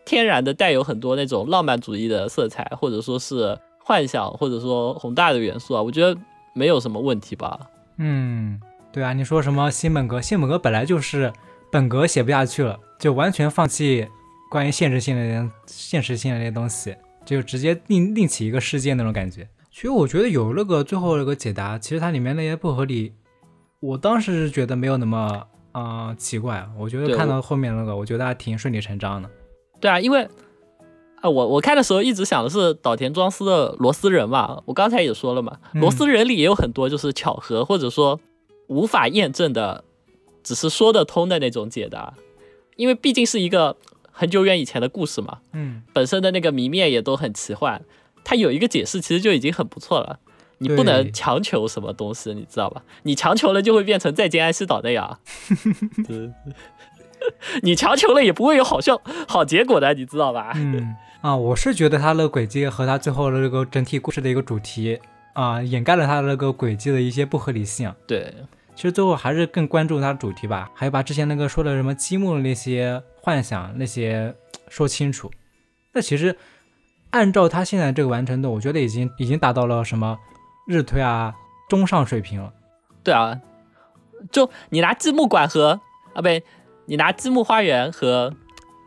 [0.04, 6.18] 天然的带有很多那种浪漫主义的色彩，或者说是幻想，或者说宏大的元素啊，我觉得
[6.52, 7.58] 没有什么问题吧。
[7.96, 8.60] 嗯，
[8.92, 10.20] 对啊，你说什么新本格？
[10.20, 11.32] 新本格本来就是
[11.72, 14.06] 本格写不下去了，就完全放弃
[14.50, 19.48] 关于现实性的那现实性的那些东西，就直接另另起一个世界那种感觉。
[19.70, 23.12] 其实我觉得有那个最后那个解答，其实它里面那些不合理，
[23.80, 29.30] 我当时是觉得没有那么啊、呃奇怪，我觉得看到后面那个，我觉得还挺顺理成章的。
[29.80, 30.28] 对啊，因为
[31.20, 38.18] 啊，我我看的时候一直想的是岛田庄司的螺丝人嘛，我刚才也说了嘛，嗯螺丝人里也有很多就是巧合或者说
[38.66, 39.84] 无法验证的，
[40.42, 42.14] 只是说得通的那种解答，
[42.78, 43.76] 因为毕竟是一个
[44.12, 47.82] 很久远以前的故事嘛，嗯，本身的那个谜面也都很奇幻，
[48.24, 50.20] 它有一个解释其实就已经很不错了。
[50.60, 52.82] 你不能强求什么东西，你知道吧？
[53.02, 55.18] 你强求了就会变成再见安息岛那样。
[57.62, 60.52] 你强求了也不会有好效好结果的，你知道吧？
[60.54, 65.00] 嗯啊，我是觉得他的轨迹和他最后的这个整体故事的一个主题
[65.32, 67.92] 啊，掩盖了他的那个轨迹的一些不合理性。
[68.06, 68.32] 对，
[68.78, 74.32] 其实最后还是更关注它的主题吧，还有把之前那个说的什么积木的那些幻想那些
[74.68, 75.28] 说清楚。
[75.94, 76.36] 那其实
[77.10, 80.16] 按照他现在这个完成度，我觉得已经已经达到了什么
[80.68, 81.34] 日推啊
[81.68, 82.52] 中上水平了。
[83.02, 83.40] 对啊，
[84.30, 85.80] 就你拿积木馆和
[86.14, 86.44] 啊，不对，
[86.86, 88.32] 你拿积木花园和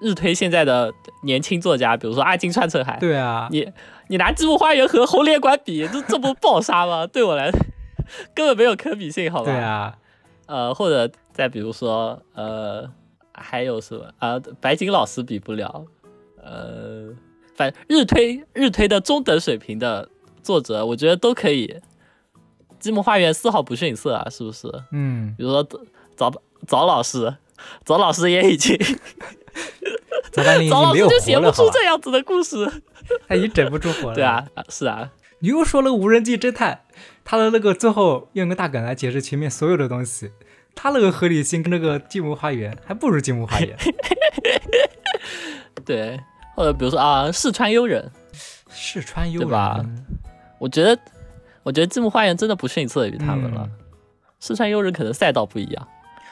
[0.01, 3.69] 日推现在的年轻作家，比如说阿金川澄海，对啊，你
[4.08, 7.06] 你拿积木花园和红莲馆比，这这不爆杀吗？
[7.06, 7.51] 对我来
[8.34, 9.52] 根本没有可比性，好吧？
[9.52, 9.98] 对啊，
[10.48, 12.90] 呃，或者再比如说，呃，
[13.34, 15.86] 还有什么啊、白景老师比不了，
[16.44, 17.10] 呃，
[17.56, 20.10] 反正日推日推的中等水平的
[20.44, 21.80] 作者，我觉得都可以。
[22.80, 24.68] 积木花园丝毫不逊色啊，是不是？
[24.92, 25.64] 嗯，比如说
[26.16, 26.34] 早
[26.66, 27.32] 早老师，
[27.86, 28.76] 早老师也已经
[30.34, 31.52] 早老师就写不？
[31.52, 32.82] 出这样子的故事。
[33.28, 34.16] 他已经整不出活了。
[34.16, 36.82] 对啊，，啊是啊，你又说了无人机侦探，
[37.23, 40.31] 他的那个最后用个大梗来解释前面所有的东西，
[40.75, 43.75] 他那个合理性跟那个积木花园还不如积木花园。
[45.86, 46.19] 对，
[46.55, 48.12] 或者比如说啊，四川悠人，
[48.69, 49.86] 四川悠人对吧
[50.60, 50.99] 我觉得，
[51.63, 53.63] 我觉得积木花园真的不逊色于他们了。
[53.65, 53.77] 嗯
[54.43, 55.88] 四川悠人可能赛道不一样。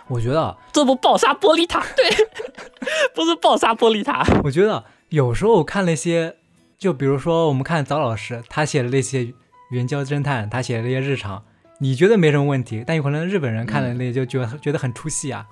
[0.07, 2.09] 我觉得，这不暴杀玻璃塔， 对，
[3.13, 4.25] 不是暴杀玻璃塔。
[4.43, 6.35] 我觉得有时候我看那些，
[6.79, 9.31] 就比如说我们看早老师他写的那些
[9.69, 11.43] 援交侦探，他写的那些日常，
[11.79, 15.47] 你觉得没什么问题，但有可能日本人看了那就觉得、觉得很出戏啊。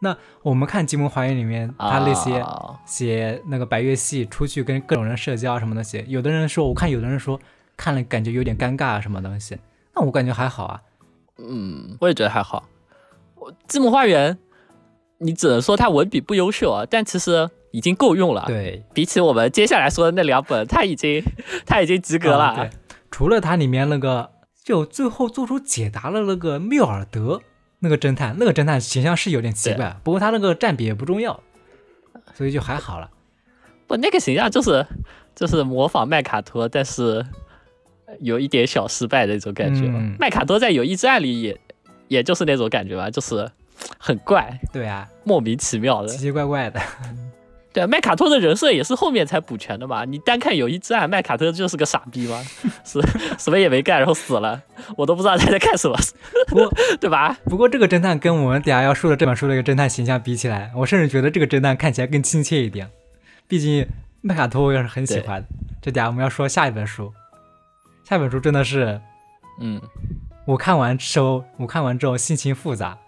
[0.00, 7.38] 那我们看《金门花园》里面，他那些啊写那个白月系出去跟各种人社交什么东西，有的人说，我看有的人说
[7.76, 9.56] 看了感觉有点尴尬啊什么东西，
[9.94, 10.82] 那我感觉还好啊。
[11.38, 12.68] 嗯，我也觉得还好。
[13.36, 14.34] 我《积木花园》，
[15.18, 21.22] 你只能说他文笔不优秀啊，但其实已经够用了。，对，比起我们接下来说的那两本，他已经
[21.64, 22.68] 他已经及格了。
[23.12, 24.32] 除了它里面那个，
[24.64, 27.40] 就最后做出解答的那个缪尔德
[27.78, 31.38] 那个侦探，那个侦探形象是有点奇怪，不过他那个占比也不重要，
[32.34, 33.10] 所以就还好了。
[33.86, 34.86] 不，那个形象就是
[35.34, 37.24] 就是模仿麦卡托，但是
[38.20, 39.86] 有一点小失败的那种感觉
[40.18, 41.60] 麦卡托在《友谊之爱》里也
[42.08, 43.50] 也就是那种感觉吧，就是
[43.98, 46.16] 很怪，对啊，莫名其妙的奇。
[46.18, 46.80] 奇怪怪的。
[47.72, 50.04] 对，麦卡托的人设也是后面才补全的嘛。
[50.04, 52.42] 你单看《友谊之爱》，麦卡托就是个傻逼嘛，
[52.84, 53.00] 是
[53.38, 54.62] 什么也没干，然后死了，
[54.96, 55.96] 我都不知道他在干什么，
[56.48, 57.36] 不过对吧？
[57.44, 62.90] 不过这个侦探跟我们等下要说的这本书的一个侦探形象比起来，我甚至觉得这个侦探看起来更亲切一点。
[63.48, 63.86] 毕竟
[64.20, 65.48] 麦卡托我也是很喜欢的。
[65.80, 67.12] 这等下我们要说下一本书，
[68.04, 69.00] 下一本书真的是
[69.60, 69.80] 嗯，
[70.44, 72.98] 我看完之后，我看完之后心情复杂，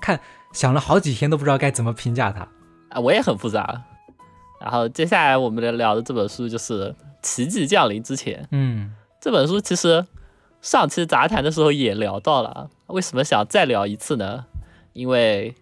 [0.00, 0.20] 看
[0.52, 2.46] 想了好几天都不知道该怎么评价它。
[2.90, 3.82] 啊，我也很复杂。
[4.60, 6.90] 然后接下来我们聊的这本书就是
[7.22, 8.42] 《奇迹降临之前》。
[8.50, 10.06] 嗯这本书其实
[10.62, 14.44] 上期杂谈的时候也聊到了，为什么想再聊一次呢？
[14.92, 15.54] 因为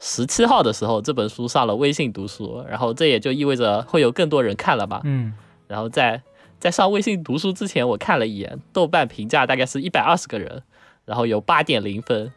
[0.00, 5.00] 十七号的时候这本书上了微信读书，然后这也就意味着会有更多人看了吧。
[5.04, 5.34] 嗯
[5.66, 6.22] 然后在
[6.58, 10.62] 在上微信读书之前，我看了一眼豆瓣评价大概是一百二十个人，
[11.04, 12.32] 然后有八点零分，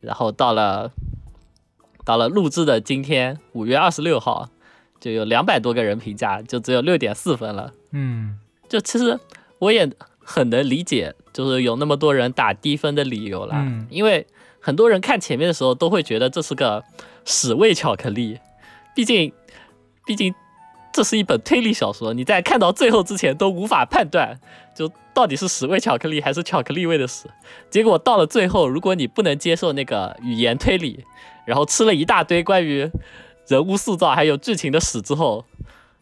[0.00, 0.92] 然后到了
[2.04, 4.48] 到了录制的今天五月二十六号，
[5.02, 7.72] 就有两百多个人评价，就只有六点四分了。
[7.90, 8.38] 嗯
[8.68, 9.18] 就其实
[9.58, 14.24] 我也很能理解，就是有那么多人打低分的理由啦，嗯因为
[14.60, 16.84] 很多人看前面的时候都会觉得这是个
[17.24, 18.38] 屎味巧克力，
[18.94, 19.32] 毕竟，
[20.06, 20.32] 毕竟
[20.92, 24.38] 这是一本推理小说，你在看到最后之前都无法判断，
[24.72, 27.28] 就到底是屎味巧克力还是巧克力味的屎。
[27.68, 31.04] 结果到了最后，如果你不能接受那个语言推理，
[31.44, 32.88] 然后吃了一大堆关于
[33.52, 35.44] 人物塑造还有剧情的屎之后，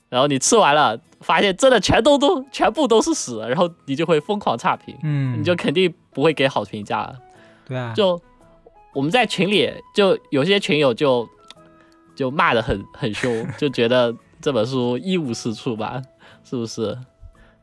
[0.08, 7.18] 然后你吃完了，发现真的全都都全部都是屎，然后你就会疯狂差评，嗯，你就肯定不会给好评价了。
[7.66, 8.20] 对啊，就
[8.92, 11.28] 我们在群里，就有些群友就
[12.14, 16.00] 就骂的很很凶，就觉得这本书一无是处吧，
[16.44, 16.96] 是不是？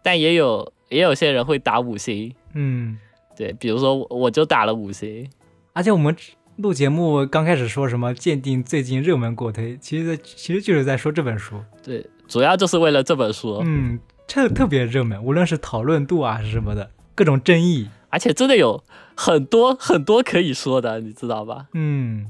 [0.03, 2.97] 但也有也有些人会打五星，嗯，
[3.35, 5.29] 对，比如说我我就打了五星，
[5.73, 6.15] 而且我们
[6.57, 11.55] 录节目刚开始说什么鉴定最近热门国推，其实其实就是在说这本书。
[11.83, 17.89] 对，主要就是为了这本书，嗯，特特别热门，无论是讨论度啊是什么的，各种争议。
[18.09, 18.83] 而且真的有
[19.15, 21.67] 很多很多可以说的，你知道吧？
[21.73, 22.25] 嗯，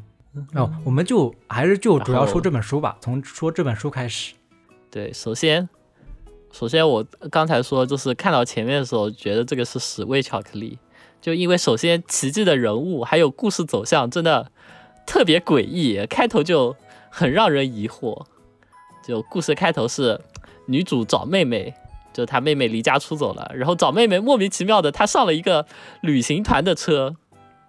[0.56, 4.34] 哦，我们就还是就主要说这本书吧，从说这本书开始。
[4.92, 5.70] 对，首先，
[6.52, 10.78] 首先我刚才说，就是看到前面的时候，觉得这个是屎味巧克力，
[11.28, 14.50] 就因为首先奇迹的人物还有故事走向真的
[15.06, 16.74] 特别诡异，开头就
[17.10, 18.26] 很让人疑惑。
[19.06, 20.22] 就故事开头是
[20.68, 21.74] 女主找妹妹，
[22.14, 25.66] 就她妹妹离家出走了，然后找妹妹莫名其妙的，她上了一个
[26.00, 27.18] 旅行团的车，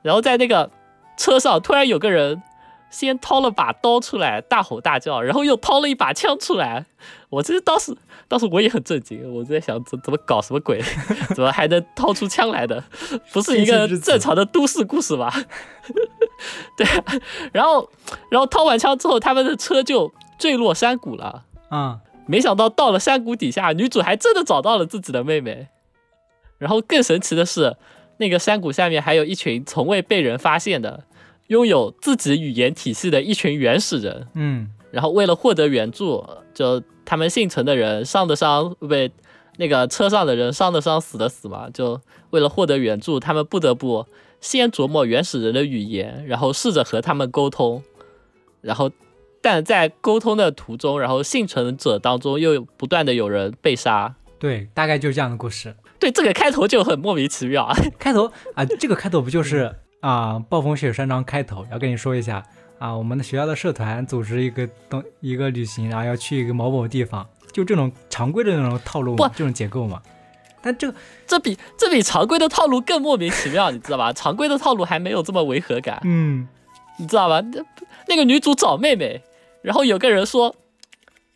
[0.03, 0.71] 然后在那个
[1.17, 2.41] 车上突然有个人
[2.91, 6.87] 先掏了把刀出来，大吼大叫，然后又掏了一把枪出来。
[7.31, 7.97] 我其实当时
[8.27, 10.81] 当时我也很震惊，我在想怎怎么搞什么鬼，
[11.35, 12.83] 怎么还能掏出枪来的？
[13.33, 15.33] 不是一个正常的都市故事吧？
[16.77, 17.05] 对啊，
[17.53, 17.91] 然后
[18.31, 21.45] 然后掏完枪之后，他们的车就坠落山谷了。
[21.71, 25.69] 嗯、没想到到了山谷底下，女主还真的找到了自己的妹妹。
[26.57, 27.77] 然后更神奇的是，
[28.17, 31.05] 那个山谷下面还有一群从未被人发现的、
[31.49, 34.29] 拥有自己语言体系的一群原始人。
[34.35, 39.11] 嗯然后为了获得援助，就他们幸存的人伤的伤，被，
[39.59, 41.69] 那个车上的人伤的伤，死的死嘛。
[41.69, 44.07] 就为了获得援助，他们不得不
[44.41, 47.83] 先琢磨原始人的语言，然后试着和他们沟通。
[48.63, 48.91] 然后，
[49.43, 54.15] 但在沟通的途中，然后幸存者当中又有不断的有人被杀。
[54.39, 55.77] 对，大概就是这样的故事。
[55.99, 57.77] 对，这个开头就很莫名其妙啊。
[58.01, 62.45] 开头啊，这个开头不就是啊，暴风雪山庄开头要跟你说一下
[62.79, 70.01] 啊，我们的学校的社团组织一个东一个旅行，然后要去一个某某地方，就这种常规的那种套路这种结构嘛。
[70.61, 74.13] 但这个这比这比常规的套路更莫名其妙，你知道吧？
[74.13, 76.49] 常规的套路还没有这么违和感，嗯，
[76.99, 77.41] 你知道吧？
[77.41, 77.65] 那
[78.09, 79.23] 那个女主找妹妹，
[79.63, 80.55] 然后有个人说，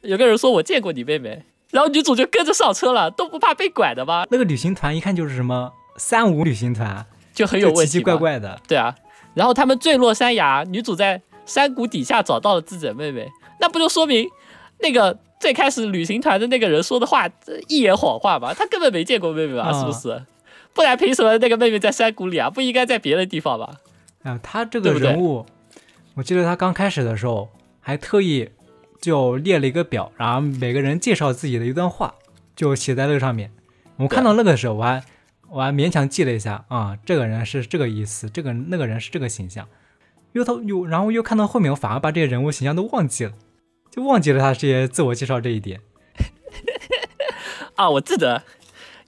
[0.01, 4.27] 有个人说我见过你妹妹，然后女主就跟着上车了，都不怕被拐的吗？
[4.31, 8.61] 那个旅行团一看就是什么三无旅行团，就很有就奇奇问题嘛怪怪的。
[8.69, 8.95] 对啊，
[9.35, 13.29] 然后他们坠落山崖，女主在山谷底下找到了自己的妹妹，
[13.61, 14.29] 那不就说明
[14.81, 17.29] 那个最开始旅行团的那个人说的话
[17.69, 18.55] 一言谎话嘛？
[18.55, 19.65] 他根本没见过妹妹吧？
[19.65, 20.25] 啊是不是？
[20.75, 22.49] 不然凭什么那个妹妹在山谷里啊？
[22.49, 23.75] 不应该在别的地方吧？
[24.23, 25.45] 啊，他这个人物，
[26.15, 27.49] 我记得他刚开始的时候
[27.81, 28.49] 还特意
[29.01, 32.15] 就列了一个表，然后每个人介绍自己的一段话，
[32.55, 33.51] 就写在那个上面。
[33.97, 35.03] 我看到那个时候，我还
[35.53, 39.69] 我还勉强记了一下啊，这个人是这个意思，这个那个人是这个形象。
[40.33, 43.33] 又他又然后又看到后面，我反而把这些人物形象都忘记了，
[43.91, 45.81] 就忘记了他这些自我介绍这一点。
[47.77, 48.45] 啊，我记得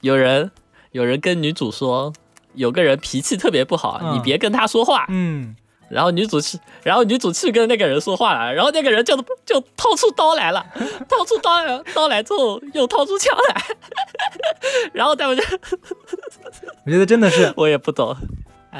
[0.03, 0.51] 有人
[0.93, 2.13] 有人跟女主说，
[2.53, 5.07] 有个人脾气特别不好，嗯你别跟他说话。
[5.09, 5.57] 嗯，
[5.95, 10.67] 然后女主去，然后女主去跟那个人说话了，然后那个人就就掏出刀来了，
[11.09, 13.63] 掏出刀来刀来之后又掏出枪来，
[14.93, 15.43] 然后他们就
[16.85, 18.17] 我觉得真的是 我也不懂，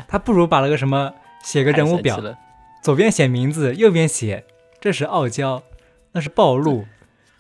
[0.09, 2.21] 他不如把那个什么写个人物表
[2.83, 4.45] 左边写名字，右边写
[4.81, 5.63] 这是傲娇，
[6.13, 6.85] 那是暴露，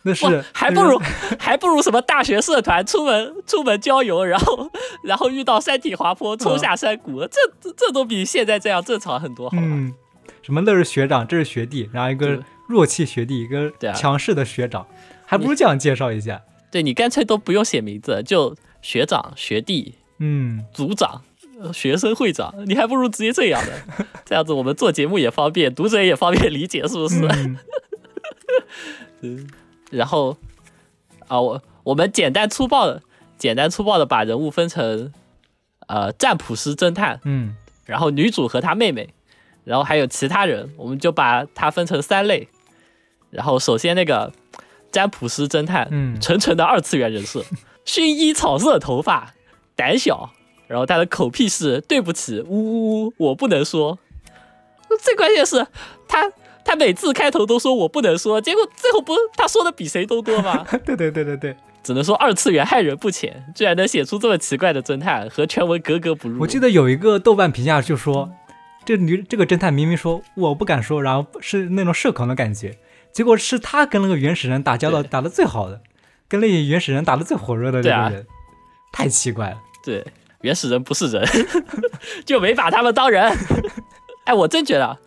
[0.06, 1.00] 那是还不如
[1.38, 4.70] 还不如什么大学社团出门出门郊游，然后
[5.02, 9.62] 然后遇到山体滑坡冲下山谷，这这这都比现在这样正常很多，好吧？
[9.64, 9.92] 嗯，
[10.42, 12.38] 什么那是学长，这是学弟，然后一个
[12.68, 14.86] 弱气学弟，一个强势的学长，
[15.24, 16.42] 还不如这样介绍一下。
[16.70, 21.22] 对你干脆都不用写名字，就学长、学弟、嗯，组长、
[21.60, 27.26] 呃学生会长，你还不如直接这样的，这样子我们做节目也方便，读者也方便理解，是不是？
[29.22, 29.48] 嗯
[29.94, 30.36] 然后
[31.28, 33.02] 啊，我我们简单粗暴的、
[33.38, 35.12] 简单粗暴的把人物分成
[35.86, 39.08] 呃占卜师、侦探，嗯然后女主和她妹妹，
[39.64, 42.48] 然后还有其他人，我们就把它分成三类。
[43.30, 44.32] 然后首先那个
[44.90, 47.44] 占卜师侦探，嗯纯纯的二次元人设，
[47.84, 49.34] 薰衣草色头发，
[49.76, 50.30] 胆小，
[50.66, 53.98] 然后他的口癖是对不起，呜呜呜，我不能说。
[55.00, 55.66] 最关键是
[56.06, 56.30] 他
[56.64, 60.64] 他每次开头都说我不能说，结果最后不是他说的比谁都多吗？
[60.84, 66.40] 对对对对对，只能说二次元害人不浅，居然能写出这么奇怪的侦探，和全文格格不入。
[66.40, 68.30] 我记得有一个豆瓣评价就说，
[68.84, 72.78] 这女这个侦探明明说我不敢说，然后是那种社恐的感觉，
[73.12, 75.80] 结果是他跟那个原始人打交道打的最好的，
[76.28, 78.26] 跟那些原始人打的最火热的那个人，
[78.92, 79.56] 太奇怪了。
[79.84, 80.02] 对，
[80.40, 81.22] 原始人不是人，
[82.24, 83.30] 就没把他们当人。
[84.24, 84.98] 哎，我真觉得，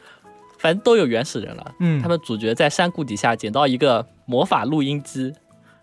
[0.59, 1.75] 反正都有原始人了。
[1.79, 5.33] 嗯，他们主角在山谷底下捡到一个魔法录音机，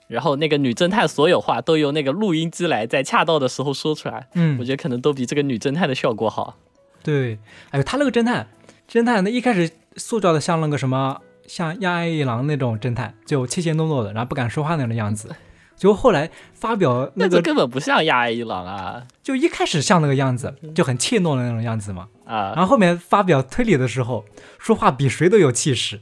[0.07, 4.29] 然后那个女侦探所有话都由那个录音机来在恰到的时候说出来。
[4.35, 6.57] 嗯我觉得可能都比这个女侦探的效果好。
[7.03, 7.39] 对，
[7.71, 8.47] 哎呦，他那个侦探，
[8.91, 15.29] 侦探那一开始塑造的像那个什么，像亚爱一郎那种侦探，就怯怯懦懦的，然后不敢说话那种样子。
[15.77, 22.09] 结果后来发表那个，那根本不像亚爱一郎啊就一开始像那个样子，就很怯懦的那种样子嘛。
[22.25, 22.53] 啊！
[22.55, 24.25] 然后后面发表推理的时候，
[24.59, 26.01] 说话比谁都有气势。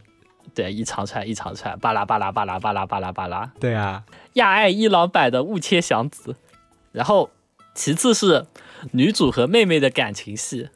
[0.55, 3.51] 对，一长串一长串，巴拉巴拉巴拉巴拉巴拉巴拉。
[3.59, 4.05] 对啊，
[4.35, 6.37] 亚爱一郎版的雾切祥子，
[6.93, 7.31] 然后
[7.75, 8.45] 其次是
[8.91, 10.69] 女主和妹妹的感情戏，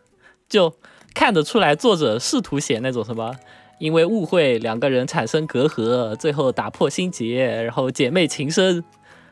[0.49, 0.75] 就
[1.13, 3.37] 看得出来作者试图写那种什么，
[3.79, 8.83] 因为误会两个人产生隔阂，最后打破心结，然后姐妹情深，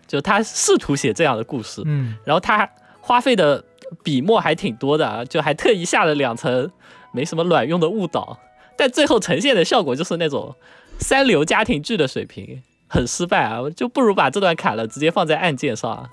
[0.06, 2.68] 就他试图写这样的故事，嗯，然后他
[3.00, 3.64] 花费的
[4.02, 6.70] 笔墨还挺多的啊，就还特意下了两层
[7.12, 8.38] 没什么卵用的误导，
[8.76, 10.56] 但最后呈现的效果就是那种
[10.98, 13.68] 三流家庭剧的水平，很失败啊！
[13.70, 16.10] 就不如把这段砍了，直接放在案件上啊。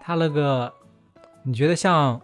[0.00, 0.72] 他那个，
[1.44, 2.20] 你觉得像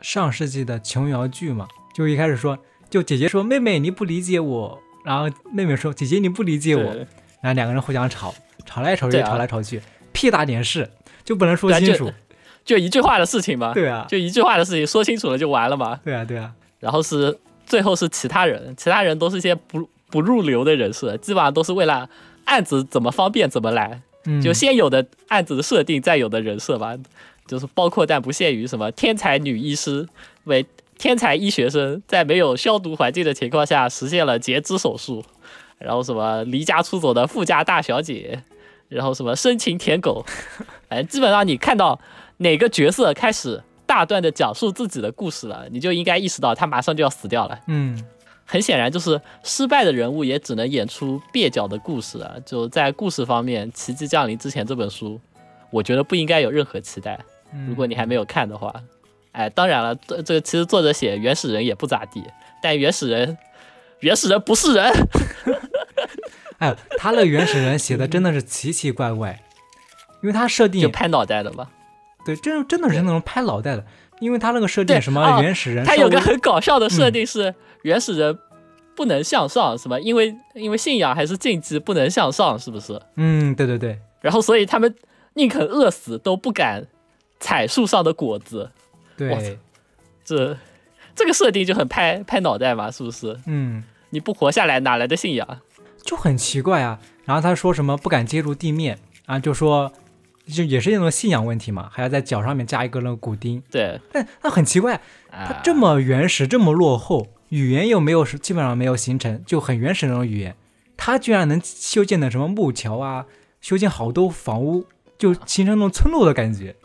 [0.00, 1.66] 上世纪的琼瑶剧吗？
[1.94, 2.58] 就一开始说，
[2.90, 6.82] 就姐姐说妹妹你不理解我，然后妹妹说姐姐你不理解我，
[7.40, 8.34] 然后两个人互相吵，
[8.64, 9.80] 吵来吵去，吵来吵去，
[10.12, 10.90] 屁大点事
[11.24, 12.12] 就不能说清楚。
[12.64, 16.00] 就一句话的事情嘛，对啊，就一句话的事情说清楚了就完了嘛。
[16.04, 16.50] 对啊，对啊，
[16.80, 22.08] 然后是最后是其他人，其他人都是一些不不入流的人设，基本上都是为了
[22.44, 24.00] 案子怎么方便怎么来。
[24.26, 26.96] 嗯，就先有的案子的设定，再有的人设吧，
[27.46, 30.08] 就是包括但不限于什么天才女医师
[30.44, 30.64] 为
[30.96, 35.22] 天才医学生，在没有消毒环境的情况下实现了截肢手术，
[35.76, 38.42] 然后什么离家出走的富家大小姐，
[38.88, 40.24] 然后什么深情舔狗，
[40.88, 42.00] 哎，基本上你看到
[42.38, 47.60] 哪个角色开始大段的讲述自己的故事了，你就应该意识到他马上就要死掉了。
[47.68, 48.02] 嗯，
[48.44, 52.34] 很显然，就是失败的人物也只能演出蹩脚的故事啊。
[52.44, 55.20] 就在故事方面，《奇迹降临》之前这本书，
[55.70, 57.18] 我觉得不应该有任何期待。
[57.52, 58.74] 嗯如果你还没有看的话，
[59.30, 62.24] 哎，当然了，这这个其实作者写原始人也不咋地，
[62.60, 63.38] 但原始人，
[64.00, 64.92] 原始人不是人，
[66.58, 69.40] 哎，他那个原始人写的真的是奇奇怪怪，
[70.20, 71.68] 因为他设定 就拍脑袋的嘛。
[72.24, 73.84] 对，真真的是那种拍脑袋的，
[74.20, 78.38] 因为他那个设定什么哦原始人他有个很搞笑的设定是，原始人
[78.96, 80.00] 不能向上，什么？
[80.00, 83.00] 因为因为信仰还是禁忌，不能向上，是不是？
[83.16, 84.94] 嗯，对对对，然后所以他们
[85.34, 86.86] 宁肯饿死，都不敢
[87.40, 88.70] 采树上的果子。
[89.16, 89.58] 对，
[90.24, 90.56] 这
[91.14, 93.38] 这个设定就很拍拍脑袋嘛，是不是？
[93.46, 95.60] 嗯，你不活下来，哪来的信仰？
[96.02, 96.98] 就很奇怪啊。
[97.24, 99.92] 然后他说什么不敢接触地面啊，就说
[100.46, 103.62] 就也是那种信仰问题嘛，还要在脚上面加一个那个骨钉。
[103.70, 104.94] 对，但那很奇怪，
[105.30, 110.54] 啊它这么原始，这么落后，语言又没有基本上没有形成，就很原始那种语言，
[110.96, 113.26] 它居然能修建的什么木桥啊，
[113.60, 114.84] 修建好多房屋，
[115.16, 116.76] 就形成那种村落的感觉。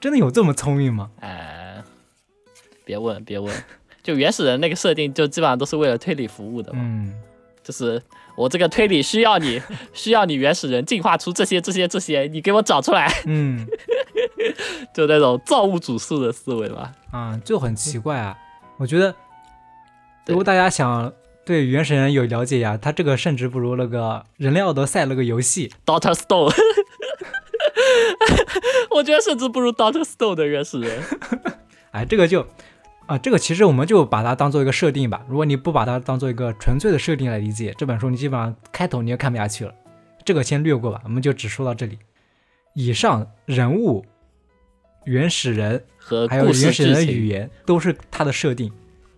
[0.00, 1.10] 真的有这么聪明吗？
[1.20, 1.82] 哎，
[2.84, 3.52] 别问别问，
[4.04, 6.80] 就原始人那个设定，就基本上都是为了推理服务的嘛。
[6.82, 7.12] 嗯，
[7.62, 8.00] 就是
[8.36, 9.60] 我这个推理需要你，
[9.92, 13.66] 需要你原始人进化出这些这些这些，你给我找出来，嗯
[14.94, 16.92] 就那种造物主式的思维吧。
[17.10, 18.36] 啊，就很奇怪啊。
[18.78, 19.14] 我觉得，
[20.26, 21.12] 如果大家想
[21.44, 25.72] 对原始人有了解呀，他这个甚至不如那个人类奥德赛那个游戏。
[25.86, 26.52] Doctor Stone，
[28.90, 31.02] 我觉得甚至不如 Doctor Stone 的原始人。
[31.92, 32.44] 哎，这个就
[33.06, 35.22] 啊，这个其实我们就把它当做一个设定吧。
[35.28, 39.74] 如果你不把它当做一个纯粹的设定来理解这本书，你基本上开头你就看不下去了。
[40.24, 41.98] 这个先略过吧，我们就只说到这里。
[42.74, 44.04] 以上人物、
[45.04, 48.72] 原始人和还有故事原始人的，语言都是它的设定，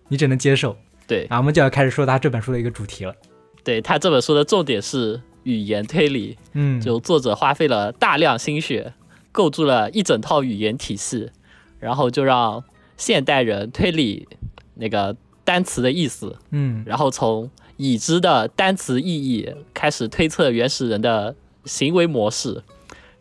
[0.09, 0.75] 你只能接受。
[1.07, 3.15] 对啊，我们就要开始说它这本书的一个主题了。
[3.63, 8.93] 对，他这本书的重点是语言推理，嗯，就作者花费了大量心血，
[9.31, 11.31] 构筑了一整套语言体系，
[11.79, 12.63] 然后就让
[12.97, 14.27] 现代人推理
[14.73, 22.63] 那个单词的意思，嗯然后从已知的单词意义开始推测原始人的行为模式，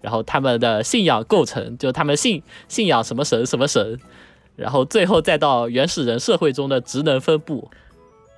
[0.01, 4.01] 然后他们的信仰构成，就他们信信仰什么神什么神，
[4.57, 7.71] 然后最后再到原始人社会中的职能分布，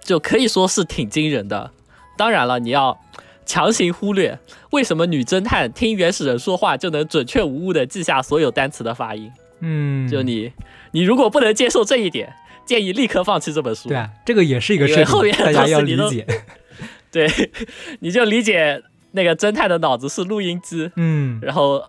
[0.02, 1.70] 就可以说是挺惊人的。
[2.16, 2.98] 当然了，你要
[3.46, 4.38] 强行忽略
[4.72, 9.30] 为什么女侦探听原始人说话就能准确无误地记下所有单词的发音。
[9.60, 10.52] 嗯，就你，
[10.92, 12.32] 你如果不能接受这一点，
[12.64, 13.88] 建议立刻放弃这本书。
[13.88, 16.26] 对啊，这个也是一个因设定，为后面大家要理解。
[17.10, 17.28] 对，
[18.00, 18.82] 你就理解
[19.12, 21.82] 那个侦探的脑子是录音机，嗯然后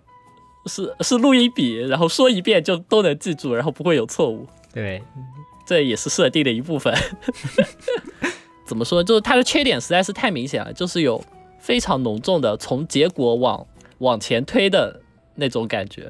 [0.66, 5.02] 是是录音笔，然后说一遍就都能记住，然后不会有错误，对，
[5.66, 6.94] 这也是设定的一部分。
[8.66, 9.04] 怎么说？
[9.04, 11.22] 就是它的缺点实在是太明显了，就是有
[11.60, 13.66] 非常浓重的从结果往
[13.98, 15.02] 往前推的
[15.36, 16.10] 那种感觉。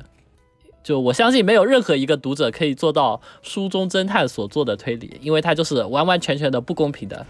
[0.84, 7.26] 就我相信没有任何一个读者可以做到书中侦探所做的推理，因为它就是完完全全的不公平的。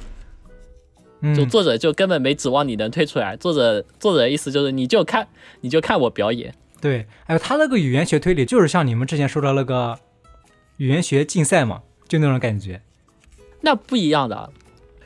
[1.21, 5.27] 嗯就作者就根本没指望你能推出来，作者作者的意思就是你就看
[5.59, 9.99] 你就看我表演，对，还有他那个语言学推理，就是像你们之前说的那个
[10.77, 12.81] 语言学竞赛嘛，就那种感觉。
[13.59, 14.49] 那不一样的啊。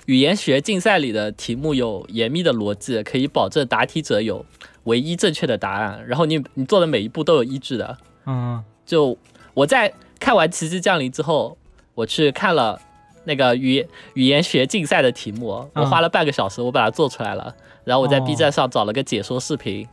[0.05, 4.45] 语言学竞赛里的题目有严密的逻辑，可以保证答题者有
[4.83, 7.97] 唯一正确的答案，然后你你做的每一步都有依据的。
[8.25, 9.17] 嗯就
[9.53, 11.57] 我在看完《奇迹降临》之后，
[11.95, 12.79] 我去看了
[13.25, 17.55] 那个语语言学竞赛的题目，我嗯花了半个小时，我把它做出来了。
[17.83, 19.87] 然后我在哦 B 站上找了个解说视频，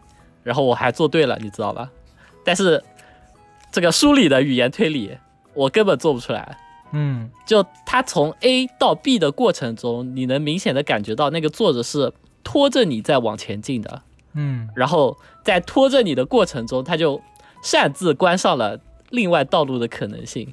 [0.44, 1.90] 然后我还做对了，你知道吧？
[2.44, 2.82] 但是
[3.72, 5.16] 这个书里的语言推理，
[5.54, 6.56] 我根本做不出来。
[6.92, 12.12] 嗯就他从 A 到 B 的过程中，你能明显的感觉到那个作者是
[12.42, 14.02] 拖着你在往前进的，
[14.34, 17.20] 嗯然后在拖着你的过程中，他就
[17.62, 18.80] 擅自关上了
[19.10, 20.52] 另外道路的可能性。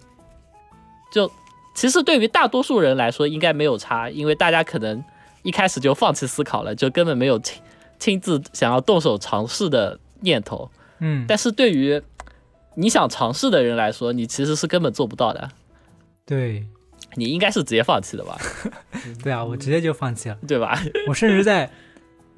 [1.11, 1.31] 就
[1.73, 5.03] 其实对于大多数人来说应该没有差，因为大家可能
[5.43, 7.61] 一开始就放弃思考了，就根本没有亲
[7.99, 10.69] 亲自想要动手尝试的念头。
[10.99, 12.01] 嗯，但是对于
[12.75, 15.49] 你想尝试的人来说，你其实是根本做不到的。
[16.25, 16.67] 对
[17.15, 18.37] 你应该是直接放弃的吧，
[19.23, 20.37] 对啊，我直接就放弃了。
[20.47, 20.77] 对吧？
[21.07, 21.71] 我甚至在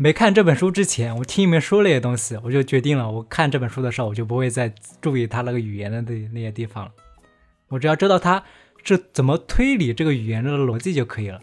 [0.02, 6.92] 没看这本书之前，我听你们说那些东西，我就决定了，我看这本书的时候，我就不会再注意他那个语言的那那些地方了。
[7.68, 8.42] 我只要知道他
[8.82, 11.42] 是怎么推理这个语言的逻辑就可以了。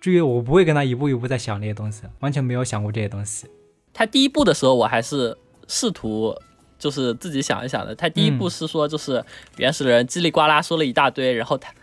[0.00, 3.48] 至于我不会跟他一步一步在想那些东西，完全没有想过这些东西。
[3.92, 6.32] 他第一步的时候，我还是试图
[6.78, 7.92] 就是自己想一想的。
[7.96, 9.24] 他第一步是说，就是
[9.56, 11.74] 原始人叽里呱啦说了一大堆，然后他，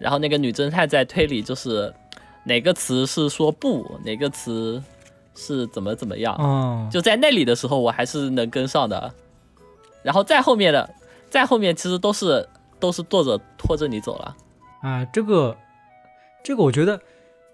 [0.00, 1.94] 然后那个女侦探在推理，就是
[2.42, 4.82] 哪个词是说不，哪个词
[5.34, 6.34] 是怎么怎么样。
[6.36, 9.12] 哦，就在那里的时候，我还是能跟上的。
[10.02, 10.94] 然后再后面的，
[11.30, 14.36] 再后面其实都是都是作者拖着你走了。
[14.82, 15.56] 啊，这个
[16.42, 17.00] 这个，我觉得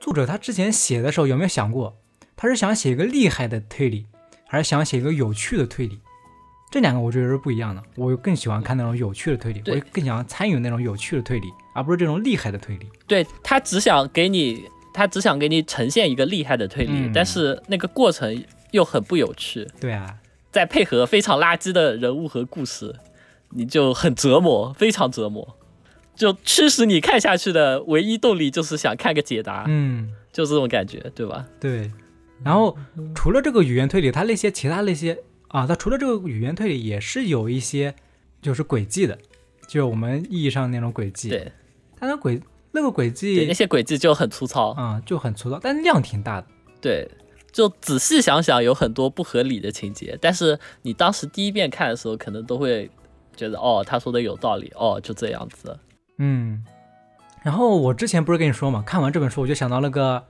[0.01, 1.97] 作者他之前写的时候有没有想过，
[2.37, 4.07] 他是想写一个厉害的推理，
[4.47, 6.01] 还是想写一个有趣的推理？
[6.73, 7.83] 这两个我觉得是不一样的。
[7.97, 12.89] 我更喜欢看那种有趣的推理，我对更想参与那种有趣的推理，而不是这种厉害的推理。
[13.07, 20.17] 对他只想给你，他只想给你呈现一个厉害的推理，嗯但是那个过程又很不有趣，对啊，
[20.51, 22.95] 再配合非常垃圾的人物和故事，
[23.51, 25.57] 你就很折磨，非常折磨。
[26.15, 31.47] 就驱使你看下去的唯一动力就是想看个解答，嗯，就这种感觉，对吧？
[31.59, 31.91] 对。
[32.45, 32.77] 然后
[33.15, 35.19] 除了这个语言推理，它那些其他那些
[35.49, 37.95] 啊，它除了这个语言推理，也是有一些
[38.43, 39.17] 就是轨迹的，
[39.67, 41.29] 就是我们意义上那种轨迹。
[41.31, 41.53] 对
[41.99, 42.41] 它那轨
[42.73, 46.47] 那个轨对，迹那些轨迹就很粗糙，嗯、就很粗糙，但量挺大的。
[46.81, 47.11] 对，
[47.53, 52.91] 就仔细想想，有很多不合理的情节，但是你当时第一遍看的时候，可能都会
[53.37, 55.79] 觉得，哦，他说的有道理，哦，就这样子。
[56.19, 56.65] 嗯，
[57.43, 60.23] 然后我之前不是跟你说嘛，看完这本书我就想到那个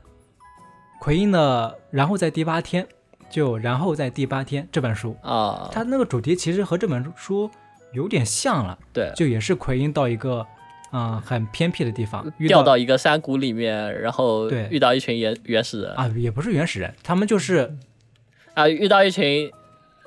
[1.00, 2.84] 奎因的《然后在第八天》，
[3.28, 7.50] 就《然后在第八天》这本书，啊，它那个主题其实和这本书
[7.92, 10.46] 有点像了，对，就也是奎因到一个
[10.90, 14.68] 啊、呃很偏僻的地方，掉到一个山谷里面，然后对。
[14.70, 15.92] 遇到一群原原始人。
[15.94, 17.76] 啊也不是原始人，他们就是
[18.54, 19.50] 啊，遇到一群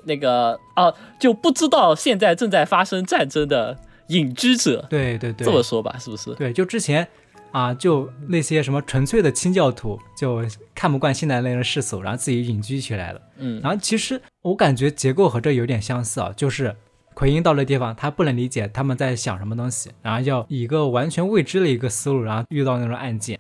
[0.06, 3.78] 那个哦、就不知道现在正在发生战争的
[4.08, 6.34] 隐居者，对对对，这么说吧，是不是？
[6.36, 7.08] 对，就之前
[7.52, 10.44] 啊，就那些什么纯粹的清教徒，就
[10.76, 13.22] 看不惯现在那个世俗，然后自己隐居起来了。
[13.38, 16.76] 嗯，然后其实我感觉结构和这有点相似啊，就是
[17.14, 23.40] 奎因到了地方，他不能理解他们在想什么东西，然后要以一个完全未知的一个思路，然后遇到那种案件。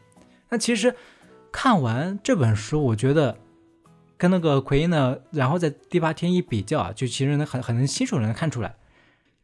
[0.49, 0.95] 那其实
[1.51, 3.37] 看完这本书，我觉得
[4.17, 8.75] 跟那个奎因呢，然后在第八天一比较啊，就其实能很很能清楚能看出来，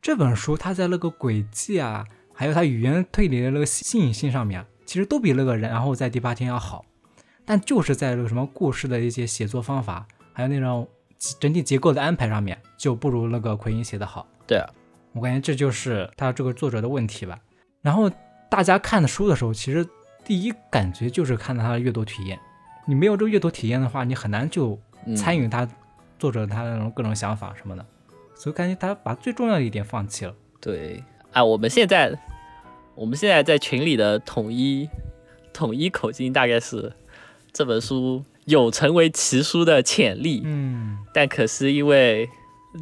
[0.01, 6.85] 这本书它在那个轨迹啊，还有它语言推理的那个新颖性上面啊，其实都比那个人然后在第八天要好，
[7.45, 10.87] 但就是在那个什么故事的一些写作方法，还有那种
[11.39, 14.25] 整体结构的安排上面，就不如那个奎因写的好。
[14.47, 14.65] 对啊，
[15.13, 17.37] 我感觉这就是他这个作者的问题吧。
[17.81, 18.09] 然后
[18.49, 19.85] 大家看的书的时候，其实
[20.23, 22.39] 第一感觉就是看到他的阅读体验。
[22.87, 25.67] 你没有这个阅读体验的话，你很难就嗯参与他、
[26.17, 27.85] 作者他那种各种想法什么的。
[28.33, 30.33] 所以感觉他把最重要的一点放弃了。
[30.61, 32.17] 对啊，我们现在
[32.95, 34.89] 我们现在在群里的统一
[35.53, 36.91] 统一口径大概是
[37.51, 42.27] 这本书有成为奇书的潜力，嗯，但可惜因为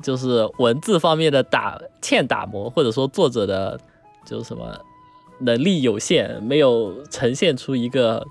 [0.01, 3.79] 就是文字方面的打欠打磨，或者说作者的
[4.25, 4.79] 就是什么
[5.39, 8.25] 能力有限，没有呈现出一个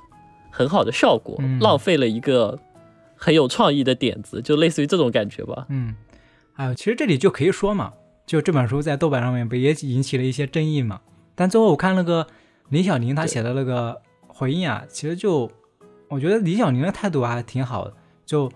[0.51, 1.59] 很好的效果，嗯。
[1.61, 2.59] 浪费了一个
[3.15, 5.67] 很有创意的点子，就类似于这种感觉吧。
[5.69, 5.95] 嗯，
[6.53, 7.93] 还有，其实这里就可以说嘛，
[8.27, 11.01] 就这本书在豆瓣上面不也引起了一些争议嘛？
[11.35, 12.27] 但最后我看那个
[12.71, 15.51] 林小宁他写的那个回应啊，其实就
[16.09, 17.95] 我觉得李小宁的态度还挺好的，
[18.25, 18.51] 就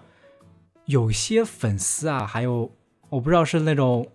[0.84, 2.70] 有些粉丝啊，还有
[3.09, 4.07] 我不知道是那种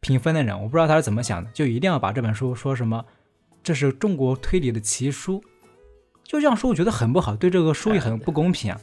[0.00, 3.04] 评分的人，我不知道他是怎么想的，就一定要把这本书说什么
[3.62, 5.42] 这是中国推理的奇书，
[6.24, 8.80] 就这样说，我觉得很不好，对这个书也很不公平啊。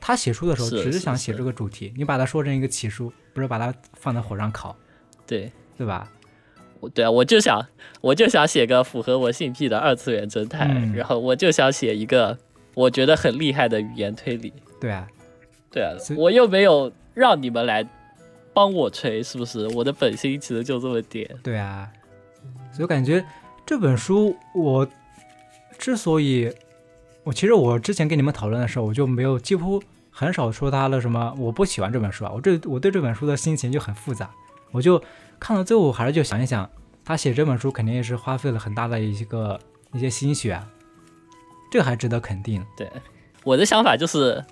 [0.00, 4.76] 他写书的时候只是想写这个主题，你把它说成一个奇书，不是把它放在火上烤，
[5.26, 6.10] 对，对吧？
[6.80, 7.66] 我对啊，我就想
[8.02, 12.38] 我就想写个符合我性癖的二次元侦探，嗯然后我就想写一个
[12.74, 14.52] 我觉得很厉害的语言推理。
[14.80, 15.08] 对啊，
[15.70, 17.86] 对啊我又没有让你们来
[18.52, 19.66] 帮我吹，是不是？
[19.68, 21.28] 我的本心其实就这么点。
[21.42, 21.90] 对啊，
[22.72, 23.24] 所以我感觉
[23.64, 24.86] 这本书我
[25.78, 26.52] 之所以，
[27.22, 34.30] 我其实我之前跟你们讨论的时候，我就没有几乎很少说他的什么我不喜欢这本书啊，我这我对这本书的心情就很复杂，
[34.70, 35.02] 我就
[35.40, 36.68] 看到最后，我还是就想一想，
[37.04, 39.58] 他写这本书肯定也是花费了很大的一个
[39.92, 40.68] 一些心血啊，
[41.74, 42.64] 这个还值得肯定。
[42.76, 42.88] 对，
[43.42, 44.44] 我的想法就是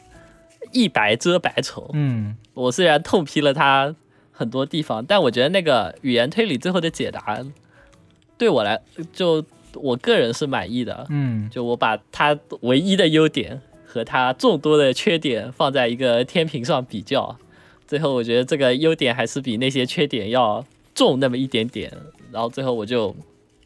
[0.73, 1.89] 一白遮百丑。
[1.93, 3.95] 嗯我虽然痛批了他
[4.33, 7.39] 很多地方，但我觉得那个语言推理最后的解答，
[8.37, 8.81] 对我来
[9.13, 9.45] 就
[9.75, 11.07] 我个人是满意的。
[11.11, 17.37] 嗯就我把他唯一的优点和他众多的缺点放在一个天平上比较，
[17.87, 21.97] 最后我觉得这个优点还是比那些缺点要重那么一点点，
[22.33, 23.15] 然后最后我就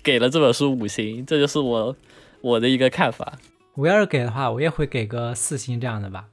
[0.02, 1.96] 给了这本书五星，这就是我
[2.46, 3.32] 我的一个看法。
[3.74, 6.24] 我要是给的话，我也会给个四星这样的吧。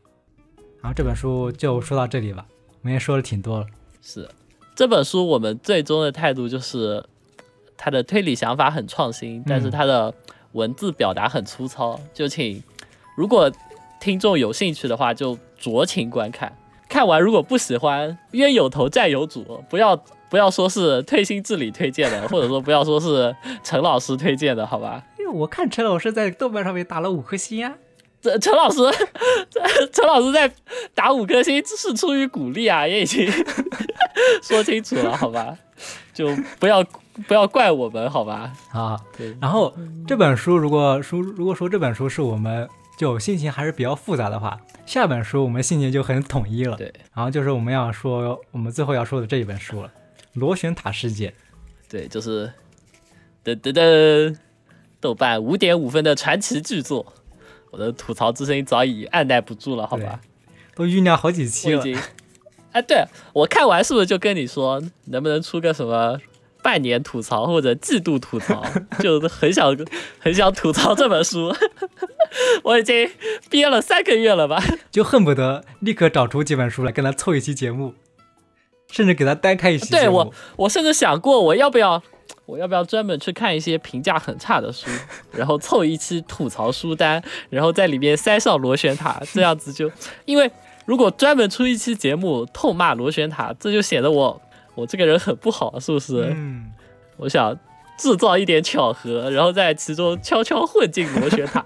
[0.80, 3.66] 然后这本书就说到这里吧，我们也说了挺多了。
[4.00, 4.30] 是
[4.76, 7.04] 这本书，我们最终的态度就是，
[7.76, 10.14] 它的推理想法很创新，但是它的
[10.52, 12.00] 文字表达很粗糙。
[12.14, 12.62] 就请
[13.18, 13.52] 如果
[14.00, 16.56] 听众有兴趣的话，就酌情观看。
[16.88, 20.00] 看完如果不喜欢，冤有头债有主，不要
[20.34, 25.04] 不要说是推心置理推荐的，或者说不要说是陈老师推荐的，好吧？
[25.20, 27.76] 因为我看陈老师在豆瓣上面打了五颗星啊。
[28.20, 28.80] 这陈老师，
[29.92, 30.52] 陈老师在
[30.96, 33.32] 打五颗星是出于鼓励啊，也已经
[34.42, 35.56] 说清楚了，好吧？
[36.16, 36.84] 就不要
[37.28, 38.52] 不要怪我们，好吧？
[38.72, 39.72] 啊，对，然后
[40.08, 42.68] 这本书如果书如果说这本书是我们
[42.98, 46.76] 就心情还是比较复杂的话，下本书我们心情就很统一了。
[46.76, 49.88] 对，然后就是我们要说我们最后要说的这一本书了，
[50.34, 51.32] 《螺旋塔事件》。
[51.90, 52.52] 对，就是
[53.44, 54.36] 噔噔噔，
[55.00, 57.14] 豆瓣五点五分的传奇巨作。
[57.72, 60.22] 我的吐槽之声早已按耐不住了，好吧？
[60.76, 61.84] 都酝酿好几期了。
[62.72, 66.20] 哎， 对我看完是不是就跟你说，能不能出个什么
[66.62, 68.64] 半年吐槽或者季度吐槽？
[69.02, 69.76] 就很想
[70.20, 71.52] 很想吐槽这本书，
[72.64, 73.10] 我已经
[73.50, 74.64] 憋了三个月了吧？
[74.92, 77.96] 就恨不得立刻找出几本书来跟他凑一期节目，
[78.94, 82.02] 甚至给他单开一期对我，我甚至想过我要不要。
[82.46, 84.90] 我要不要专门去看一些评价很差的书，
[85.32, 89.90] 然后凑一期吐槽书单，然后在里面塞上螺旋塔，这样子就，
[90.26, 90.50] 因为
[90.86, 94.42] 如果专门出一期节目痛骂螺旋塔，这就显得我
[94.76, 96.34] 我这个人很不好，是不是？
[96.36, 96.72] 嗯。
[97.16, 97.58] 我想
[97.98, 101.66] 制造一点巧合，然后在其中悄悄混进螺旋塔，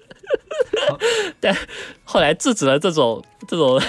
[1.40, 1.56] 但
[2.04, 3.80] 后来制止了这种这种。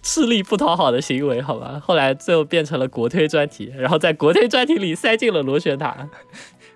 [0.02, 1.80] 吃力不讨好的行为，好吧。
[1.84, 6.08] 后来最后变成了国推专题，然后在国推专题里塞进了螺旋塔，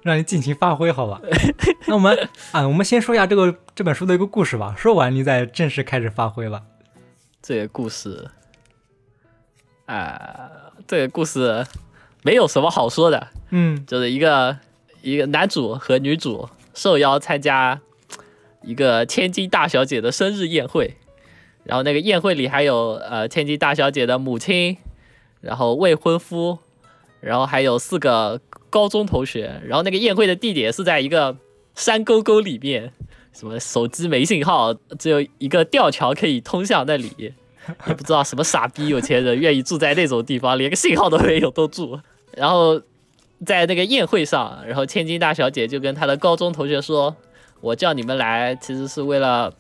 [0.03, 1.20] 让你尽情发挥，好吧。
[1.87, 4.75] 那我们啊，我们先说一下这个这本书的一个故事吧。
[4.77, 6.62] 说完，你再正式开始发挥吧。
[7.43, 8.31] 这个故事，
[9.87, 10.51] 啊，
[10.87, 11.66] 这个故事
[12.22, 13.29] 没有什么好说的。
[13.51, 14.59] 嗯，就是一个
[15.01, 17.81] 一个男主和女主受邀参加
[18.62, 20.97] 一个千金大小姐的生日宴会。
[21.65, 24.77] 然后那个宴会里还有呃千金大小姐的母亲，
[25.41, 26.59] 然后未婚夫，
[27.21, 28.39] 然后还有四个
[28.69, 29.62] 高中同学。
[29.67, 31.37] 然后那个宴会的地点是在一个
[31.75, 32.93] 山沟沟里面，
[33.33, 37.33] 什么手机没信号，只有一个吊桥可以通向那里。
[37.87, 41.99] 也不知道什么傻逼有钱人愿意住在那种地方，连个信号都没有都住。
[42.33, 42.79] 然后
[43.47, 47.17] 在那个宴会上，然后千金大小姐就跟她的高中同学说
[47.62, 49.51] ：“我叫你们来，其实是为了。”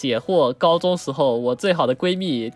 [0.00, 2.50] 解惑高中时候我最好的闺蜜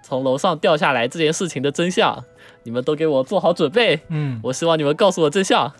[0.00, 2.24] 从楼上掉下来这件事情的真相，
[2.62, 3.98] 你们都给我做好准备。
[4.10, 5.72] 嗯，我希望你们告诉我真相。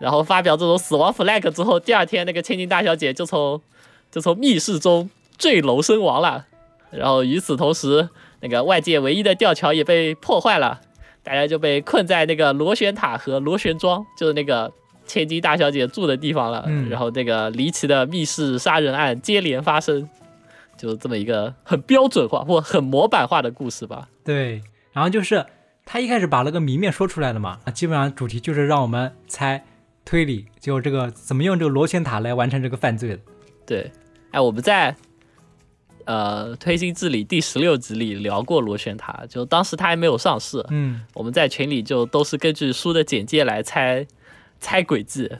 [0.00, 3.60] 然后发表这种死亡 flag 之后，第二天那个千金大小姐就从
[4.10, 6.46] 就从密室中坠楼身亡了。
[6.90, 8.08] 然后与此同时，
[8.40, 10.80] 那个外界唯一的吊桥也被破坏了，
[11.22, 14.72] 大家就被困在那个螺旋塔和螺旋桩，就是那个
[15.06, 16.66] 千金大小姐住的地方了。
[16.90, 20.08] 然后那个离奇的密室杀人案接连发生。
[20.78, 24.08] 就是这么一个很标准化或很模板化的故事吧。
[24.24, 24.62] 对，
[24.92, 25.44] 然后就是
[25.84, 29.64] 他一开始把那个谜面说出来了嘛，基本上主题就是让我们猜
[30.04, 33.20] 推理，就这个怎么用这个螺旋塔来完成这个犯罪的。
[33.66, 33.90] 对，
[34.30, 34.96] 哎，我们在
[36.04, 44.06] 呃推心置理第十六集里聊过螺旋塔，就当时它还没有上市，嗯，我们在群里就都是根据书的简介来猜
[44.60, 45.30] 猜轨迹，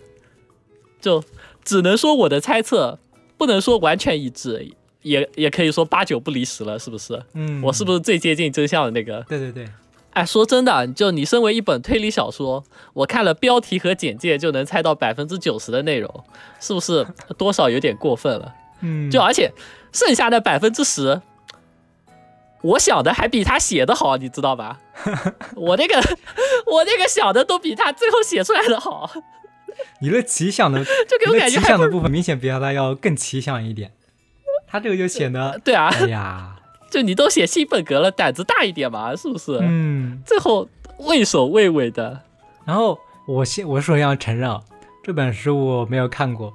[1.01, 1.23] 就
[1.65, 2.99] 只能说我的猜测
[3.37, 4.73] 不能说完全一致。
[5.03, 7.23] 也也可以说八九不离十了，是不是？
[7.35, 9.25] 嗯，我是不是最接近真相的那个？
[9.29, 9.69] 对对对。
[10.13, 16.25] 哎，说真的，就你身为一本推理小说，我看了标题和简介就能猜到百分之九十的内容，
[16.59, 18.55] 是不是多少有点过分了？
[18.81, 19.11] 嗯。
[19.11, 19.53] 就而且
[19.93, 21.21] 剩下的百分之十，
[22.63, 24.81] 我想的还比他写的好，你知道吧？
[25.55, 25.95] 我那个
[26.67, 29.09] 我那个想的都比他最后写出来的好。
[30.01, 33.93] 你的奇想的， 就给我感觉奇想的部分明显比他要更奇想一点。
[34.69, 36.57] 他这个就显得对啊，哎呀，
[36.91, 39.59] 就你都写新本格了，胆子大一点嘛，是不是？
[39.63, 42.21] 嗯，最后畏首畏尾的。
[42.65, 44.61] 然后我先，我首先要承认，
[45.03, 46.53] 这本书我没有看过，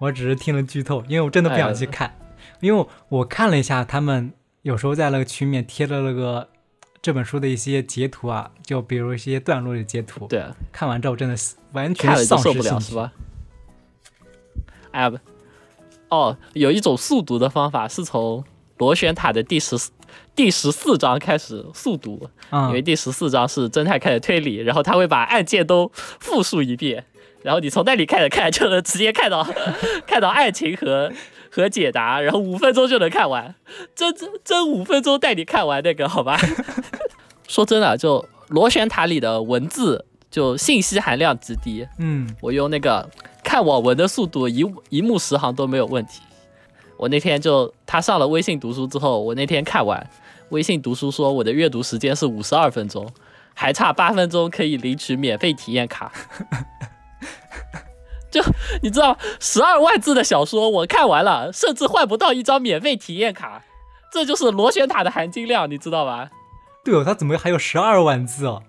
[0.00, 2.16] 我只是听了剧透，因为我真的不想去看。
[2.60, 4.32] 因为我看了一下，他们
[4.62, 6.48] 有时候在那个群里面贴的那个
[7.02, 10.26] 这本书的一些截图啊，就比如一些段落的截图。
[10.28, 10.42] 对，
[10.72, 13.12] 看完之后真的是完全丧失兴趣，是吧？
[14.92, 15.18] 哎呀不。
[16.08, 18.44] 哦，有一种速读的方法是从
[18.78, 19.76] 螺旋塔的第十
[20.36, 27.04] 第十四章开始速读，因为第十四章是侦探开始推理，然后他会把案件都复述一遍，
[27.42, 29.46] 然后你从那里开始看，就能直接看到
[30.06, 31.12] 看到案情和
[31.50, 33.54] 和解答，然后五分钟就能看完，
[33.94, 36.38] 真真真五分钟带你看完那个，好吧？
[37.48, 43.08] 说真的，就螺旋塔里的文字就信息含量极低，嗯，我用那个。
[43.44, 46.20] 看网文的速度一一目十行都没有问题。
[46.96, 50.04] 我那天就他上了微信读书之后，我那天看完
[50.48, 53.08] 微信读书说我的阅读时间是五十二分钟，
[53.52, 56.10] 还差八分钟可以领取免费体验卡。
[58.30, 58.42] 就
[58.82, 63.62] 你知道，十二万字的小说我看完了，甚至换不到一张免费体验卡，
[64.12, 66.30] 这就是螺旋塔的含金量，你知道吧？
[66.84, 68.62] 对哦，它怎么还有十二万字哦？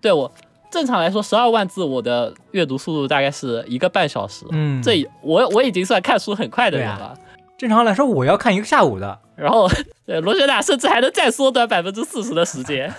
[0.00, 0.32] 对我
[0.70, 4.44] 正常来说，十二万字我的阅读速度大概是一个半小时。
[4.50, 7.16] 嗯这我我已经算看书很快的人了。
[7.56, 9.18] 正常来说我要看一个下午的。
[9.34, 9.68] 然后，
[10.06, 12.92] 对螺旋塔甚至还能再缩短百分之四十的时间。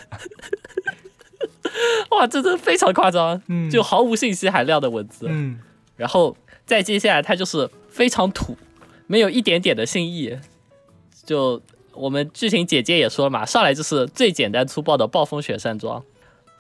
[2.12, 5.26] 哇，这真的非常夸张，嗯就毫无信息含量的文字。
[5.30, 5.60] 嗯
[5.96, 8.56] 然后再接下来，它就是非常土，
[9.08, 10.38] 没有一点点的新意。
[11.26, 11.62] 就
[11.94, 16.04] 我们剧情姐姐也说了嘛，上来就是最简单粗暴的暴风雪山庄，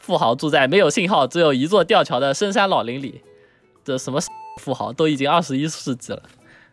[0.08, 3.22] 富豪住在没有信号、只有一座吊桥的深山老林里。
[3.84, 4.22] 这什么
[4.58, 6.24] 富豪都已经二十一世纪了，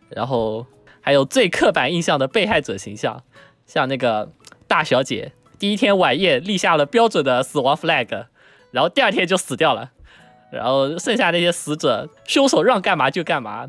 [0.07, 0.65] 然后
[1.01, 3.21] 还有最刻板印象的被害者形象，
[3.65, 4.29] 像那个
[4.69, 8.27] 大小姐，第一天晚宴立下了标准的死亡 flag，
[8.71, 9.91] 然后第二天就死掉了。
[10.49, 13.67] 然后剩下那些死者，凶手让干嘛就干嘛，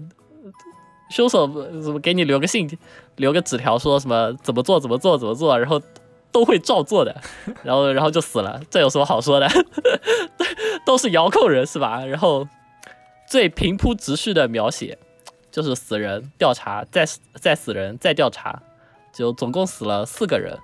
[1.10, 1.48] 凶手
[1.82, 2.70] 怎么给你留个信，
[3.16, 5.82] 留个纸条说什么怎么做怎么做怎么做，然后
[6.36, 7.18] 都会照做的，
[7.64, 9.48] 然后然后就死了，这有什么好说的？
[10.84, 12.04] 都是遥控人是吧？
[12.04, 12.46] 然后
[13.26, 14.98] 最平铺直叙的描写
[15.50, 18.60] 就是死人调查，再死再死人再调查，
[19.14, 20.58] 就总共死了四个人，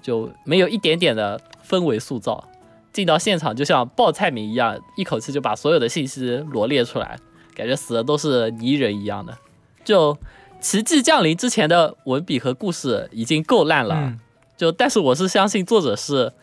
[0.00, 2.46] 就没有一点点的氛围塑造。
[2.92, 7.18] 进到现场就像报菜名一样，一口气就把所有的信息罗列出来，
[7.56, 9.36] 感觉死的都是泥人一样的。
[9.84, 10.16] 就
[10.60, 14.14] 奇迹降临之前的文笔和故事已经够烂了，
[14.60, 16.34] 就但是我是相信作者是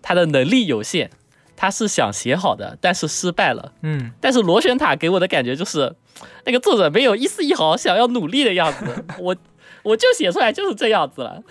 [0.00, 1.10] 他的能力有限，
[1.54, 3.74] 他是想写好的，但是失败了。
[3.82, 5.94] 嗯但是螺旋塔给我的感觉就是，
[6.46, 9.36] 那个作者没有一丝一毫想要努力的样子， 我
[9.82, 11.42] 我就写出来就是这样子了，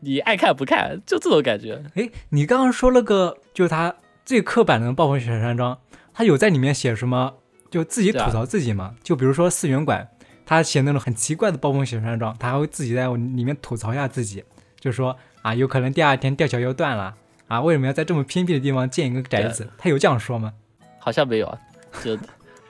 [0.00, 1.80] 你爱看不看，就这种感觉。
[1.94, 3.94] 诶，你刚刚说了个，就是他
[4.24, 5.78] 最刻板的暴风雪山庄，
[6.12, 7.34] 他有在里面写什么？
[7.70, 8.96] 就自己吐槽自己嘛？
[9.04, 10.08] 就比如说四元馆，
[10.44, 14.42] 他写那种很奇怪的暴风雪山庄，他还会自己在里面吐槽一下自己，
[14.80, 17.14] 就说啊，有可能第二天吊桥又断了
[17.48, 19.68] 啊，为什么要在这么偏僻的地方建一个宅子？
[19.76, 20.54] 他有这样说吗？
[20.98, 21.58] 好像没有啊，
[22.02, 22.18] 就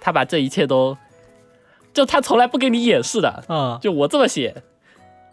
[0.00, 0.98] 他把这一切都，
[1.92, 4.64] 就他从来不给你掩饰的，啊，就我这么写，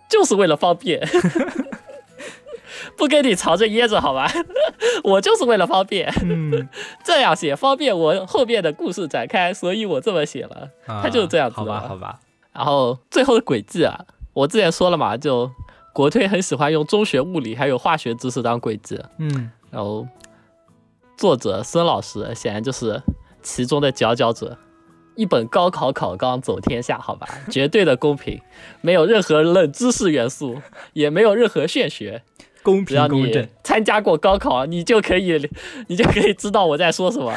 [0.08, 1.02] 就是为了方便，
[2.96, 4.32] 不跟你藏着掖着好吧？
[5.04, 6.70] 我就是为了方便，嗯，
[7.04, 10.70] 这样写方便我后面的故事展开，所以我这么写了。
[10.86, 12.20] 他就是这样子的好吧，好吧，
[12.54, 15.50] 然后最后的轨迹啊，我之前说了嘛，就
[15.94, 20.08] 国推很喜欢用中学物理还有化学知识当轨迹，嗯然后
[21.18, 23.02] 作者孙老师显然就是
[23.42, 24.58] 其中的佼佼者。
[25.16, 28.42] 一本高考考纲走天下，好吧， 绝对的公平，
[28.80, 30.62] 没有任何冷知识元素，
[30.94, 32.24] 也没有任何玄学。
[32.64, 35.50] 公平公正，参加过高考，你就可以，
[35.88, 37.34] 你就可以知道我在说什么，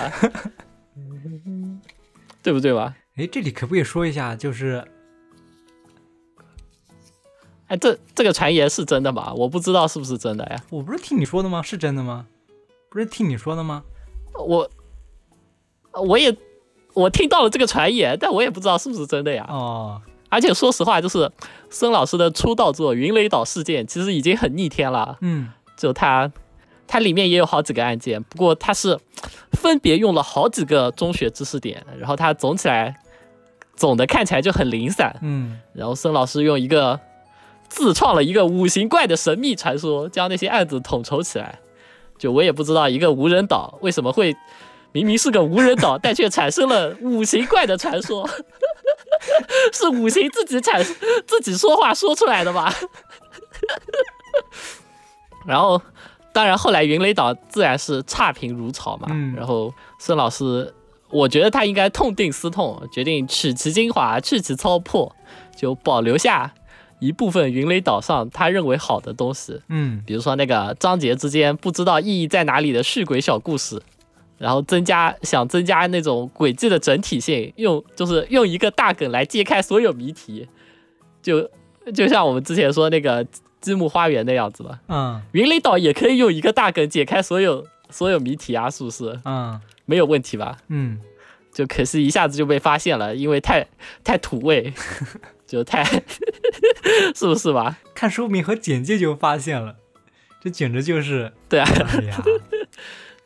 [2.43, 2.95] 对不对吧？
[3.17, 4.85] 哎，这里可不可以说一下，就是
[7.67, 9.33] 哎，这这个传言是真的吗？
[9.35, 10.63] 我不知道是不是真的呀。
[10.71, 11.63] 我不是听你说的吗？
[11.63, 12.27] 是真的吗？
[12.91, 13.83] 不是听你说的吗？
[14.35, 14.71] 我
[15.93, 16.37] 我也
[16.93, 19.47] 我听到了这个传言，但我也不知道是不是真的呀。
[19.49, 21.31] 哦，而且说实话，就是
[21.71, 25.17] 孙老师的出道作《云雷岛事件》其实已经很逆天了。
[25.21, 26.31] 嗯就他，
[26.87, 28.99] 他里面也有好几个案件，不过他是
[29.53, 32.97] 分别用了好几个中学知识点，然后他总起来
[33.75, 35.17] 总的看起来就很零散。
[35.23, 37.01] 嗯然后孙老师用一个
[37.75, 41.59] 自创了一个五行怪的神秘传说，将那些案子统筹起来。
[42.17, 44.37] 就我也不知道一个无人岛为什么会
[44.93, 48.25] 明明是个无人岛， 但却产生了五行怪的传说，
[49.75, 50.83] 是五行自己产
[51.27, 52.73] 自己说话说出来的吧？
[55.45, 55.83] 然后，
[56.33, 59.09] 当然后来云雷岛自然是差评如潮嘛。
[59.11, 60.73] 嗯然后孙老师，
[61.11, 65.11] 我觉得他应该痛定思痛，决定取其精华，去其糟粕，
[65.57, 66.55] 就保留下
[66.99, 73.81] 一部分云雷岛上他认为好的东西，嗯比如说那个章节之间不知道意义在哪里的续鬼小故事。
[74.37, 80.49] 然后增加想增加那种轨迹的整体性，用就是用一个大梗来揭开所有谜题，
[81.23, 81.49] 就
[81.95, 83.25] 就像我们之前说那个
[83.61, 84.81] 积木花园那样子吧。
[84.89, 89.19] 嗯云雷岛也可以用一个大梗解开所有所有谜题啊，是不是？
[89.25, 90.59] 嗯没有问题吧？
[90.69, 90.99] 嗯，
[91.53, 93.65] 就可惜一下子就被发现了，因为太
[94.03, 94.75] 太土味，
[95.55, 95.85] 就太
[97.15, 97.79] 是不是吧？
[97.95, 99.77] 看书名和简介就发现了，
[100.43, 102.21] 这简直就是，对啊，哎呀，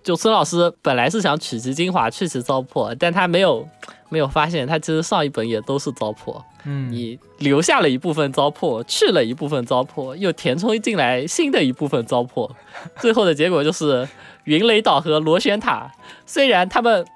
[0.02, 3.66] 就孙老师本来是想取其精华去其糟粕，但他没有
[4.10, 6.42] 没有发现，他其实上一本也都是糟粕。
[6.64, 12.50] 嗯，你留下了一部分糟粕，去了一部分糟粕，又填充进来新的一部分糟粕，
[12.96, 14.06] 最后的结果就是
[14.44, 15.90] 云雷岛和螺旋塔，
[16.26, 17.06] 虽然他们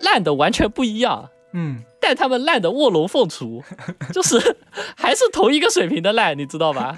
[0.00, 3.62] 烂的完全不一样，嗯，但他们烂的卧龙凤雏，
[4.12, 4.56] 就是
[4.96, 6.96] 还是同一个水平的烂，你知道吧？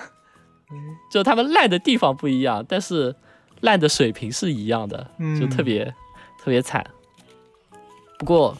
[1.10, 3.14] 就他们烂的地方不一样，但是
[3.60, 5.84] 烂的水平是一样的，嗯就特别
[6.38, 6.84] 特别惨。
[8.18, 8.56] 不过，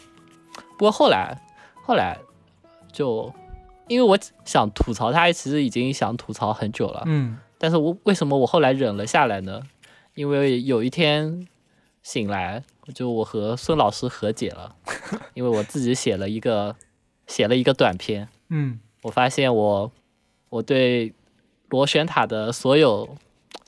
[0.77, 1.41] 不过后来
[1.83, 2.17] 后来
[2.91, 3.33] 就
[3.87, 9.61] 因为我想吐槽他，其实已经想吐槽很久了，嗯但是我为什么我后来忍了下来呢？
[10.15, 11.47] 因为有一天
[12.03, 14.75] 醒来，就我和孙老师和解了，
[15.33, 16.75] 因为我自己写了一个
[17.27, 19.91] 写了一个短篇，嗯我发现我
[20.49, 21.13] 我对
[21.69, 23.17] 螺旋塔的所有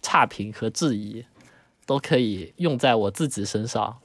[0.02, 1.26] 差评和质疑
[1.86, 3.98] 都可以用在我自己身上。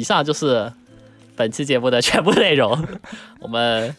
[0.00, 0.72] 以上就是
[1.36, 2.82] 本期节目的全部内容。
[3.38, 3.94] 我们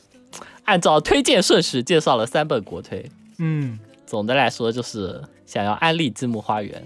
[0.66, 3.06] 按照推荐顺序介绍了三本国推。
[3.38, 3.78] 嗯
[4.08, 6.84] 总的来说，就是想要安利《积木花园》，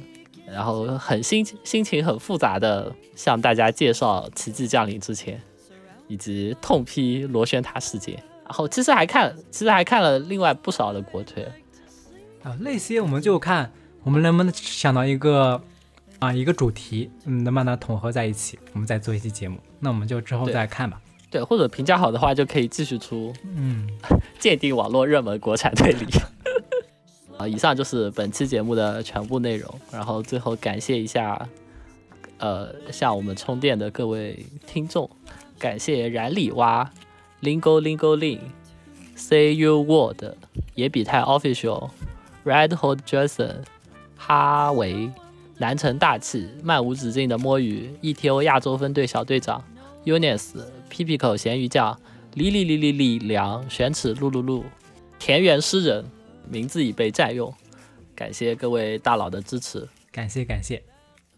[0.54, 5.38] 然后很心心情很复杂的向大家介绍《奇迹降临之前》，
[6.10, 8.16] 以及痛批螺旋塔事件。
[8.44, 11.42] 然后其实还看，其实还看了另外不少的国推。
[12.44, 13.72] 啊，那些我们就看
[14.04, 15.62] 我们能不能想到一个
[16.20, 19.60] 啊一个主题，嗯，能把它统合在一起，我们再做一期节目。
[19.80, 21.02] 那我们就之后再看吧。
[21.30, 23.88] 对，或者评价好的话，就可以继续出嗯，
[24.40, 26.06] 鉴定网络热门国产推理。
[27.38, 29.82] 啊，以上就是本期节目的全部内容。
[29.92, 31.50] 然后最后感谢一下，
[32.38, 35.10] 呃，向我们充电的各位听众，
[35.60, 36.90] 感谢冉里蛙、
[37.42, 38.40] Lingo Lingo Lin、
[39.18, 40.24] Say You Word、
[40.76, 41.90] 野比泰 Official、
[42.46, 43.64] Red Hot Jason、
[44.16, 45.12] 哈维、
[45.58, 49.64] 南城大气、漫无止境的摸鱼、ETO 亚洲分队小队长、
[50.06, 50.54] Unis、
[50.90, 52.00] 屁屁口咸鱼酱。
[52.36, 54.62] li li li li li 凉玄齿噜噜噜，
[55.18, 56.04] 田园诗人
[56.50, 57.54] 名字已被占用，
[58.14, 59.88] 感谢各位大佬的支持。
[60.12, 60.84] 感谢感谢，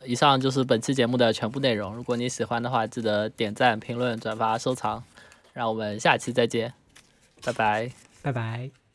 [0.03, 1.93] 以上就是本期节目的全部内容。
[1.93, 5.03] 如果你喜欢的话，记得点赞、评论、转发、收藏。
[5.53, 6.74] 让我们下期再见，
[7.43, 7.91] 拜拜。
[8.24, 8.87] 拜拜。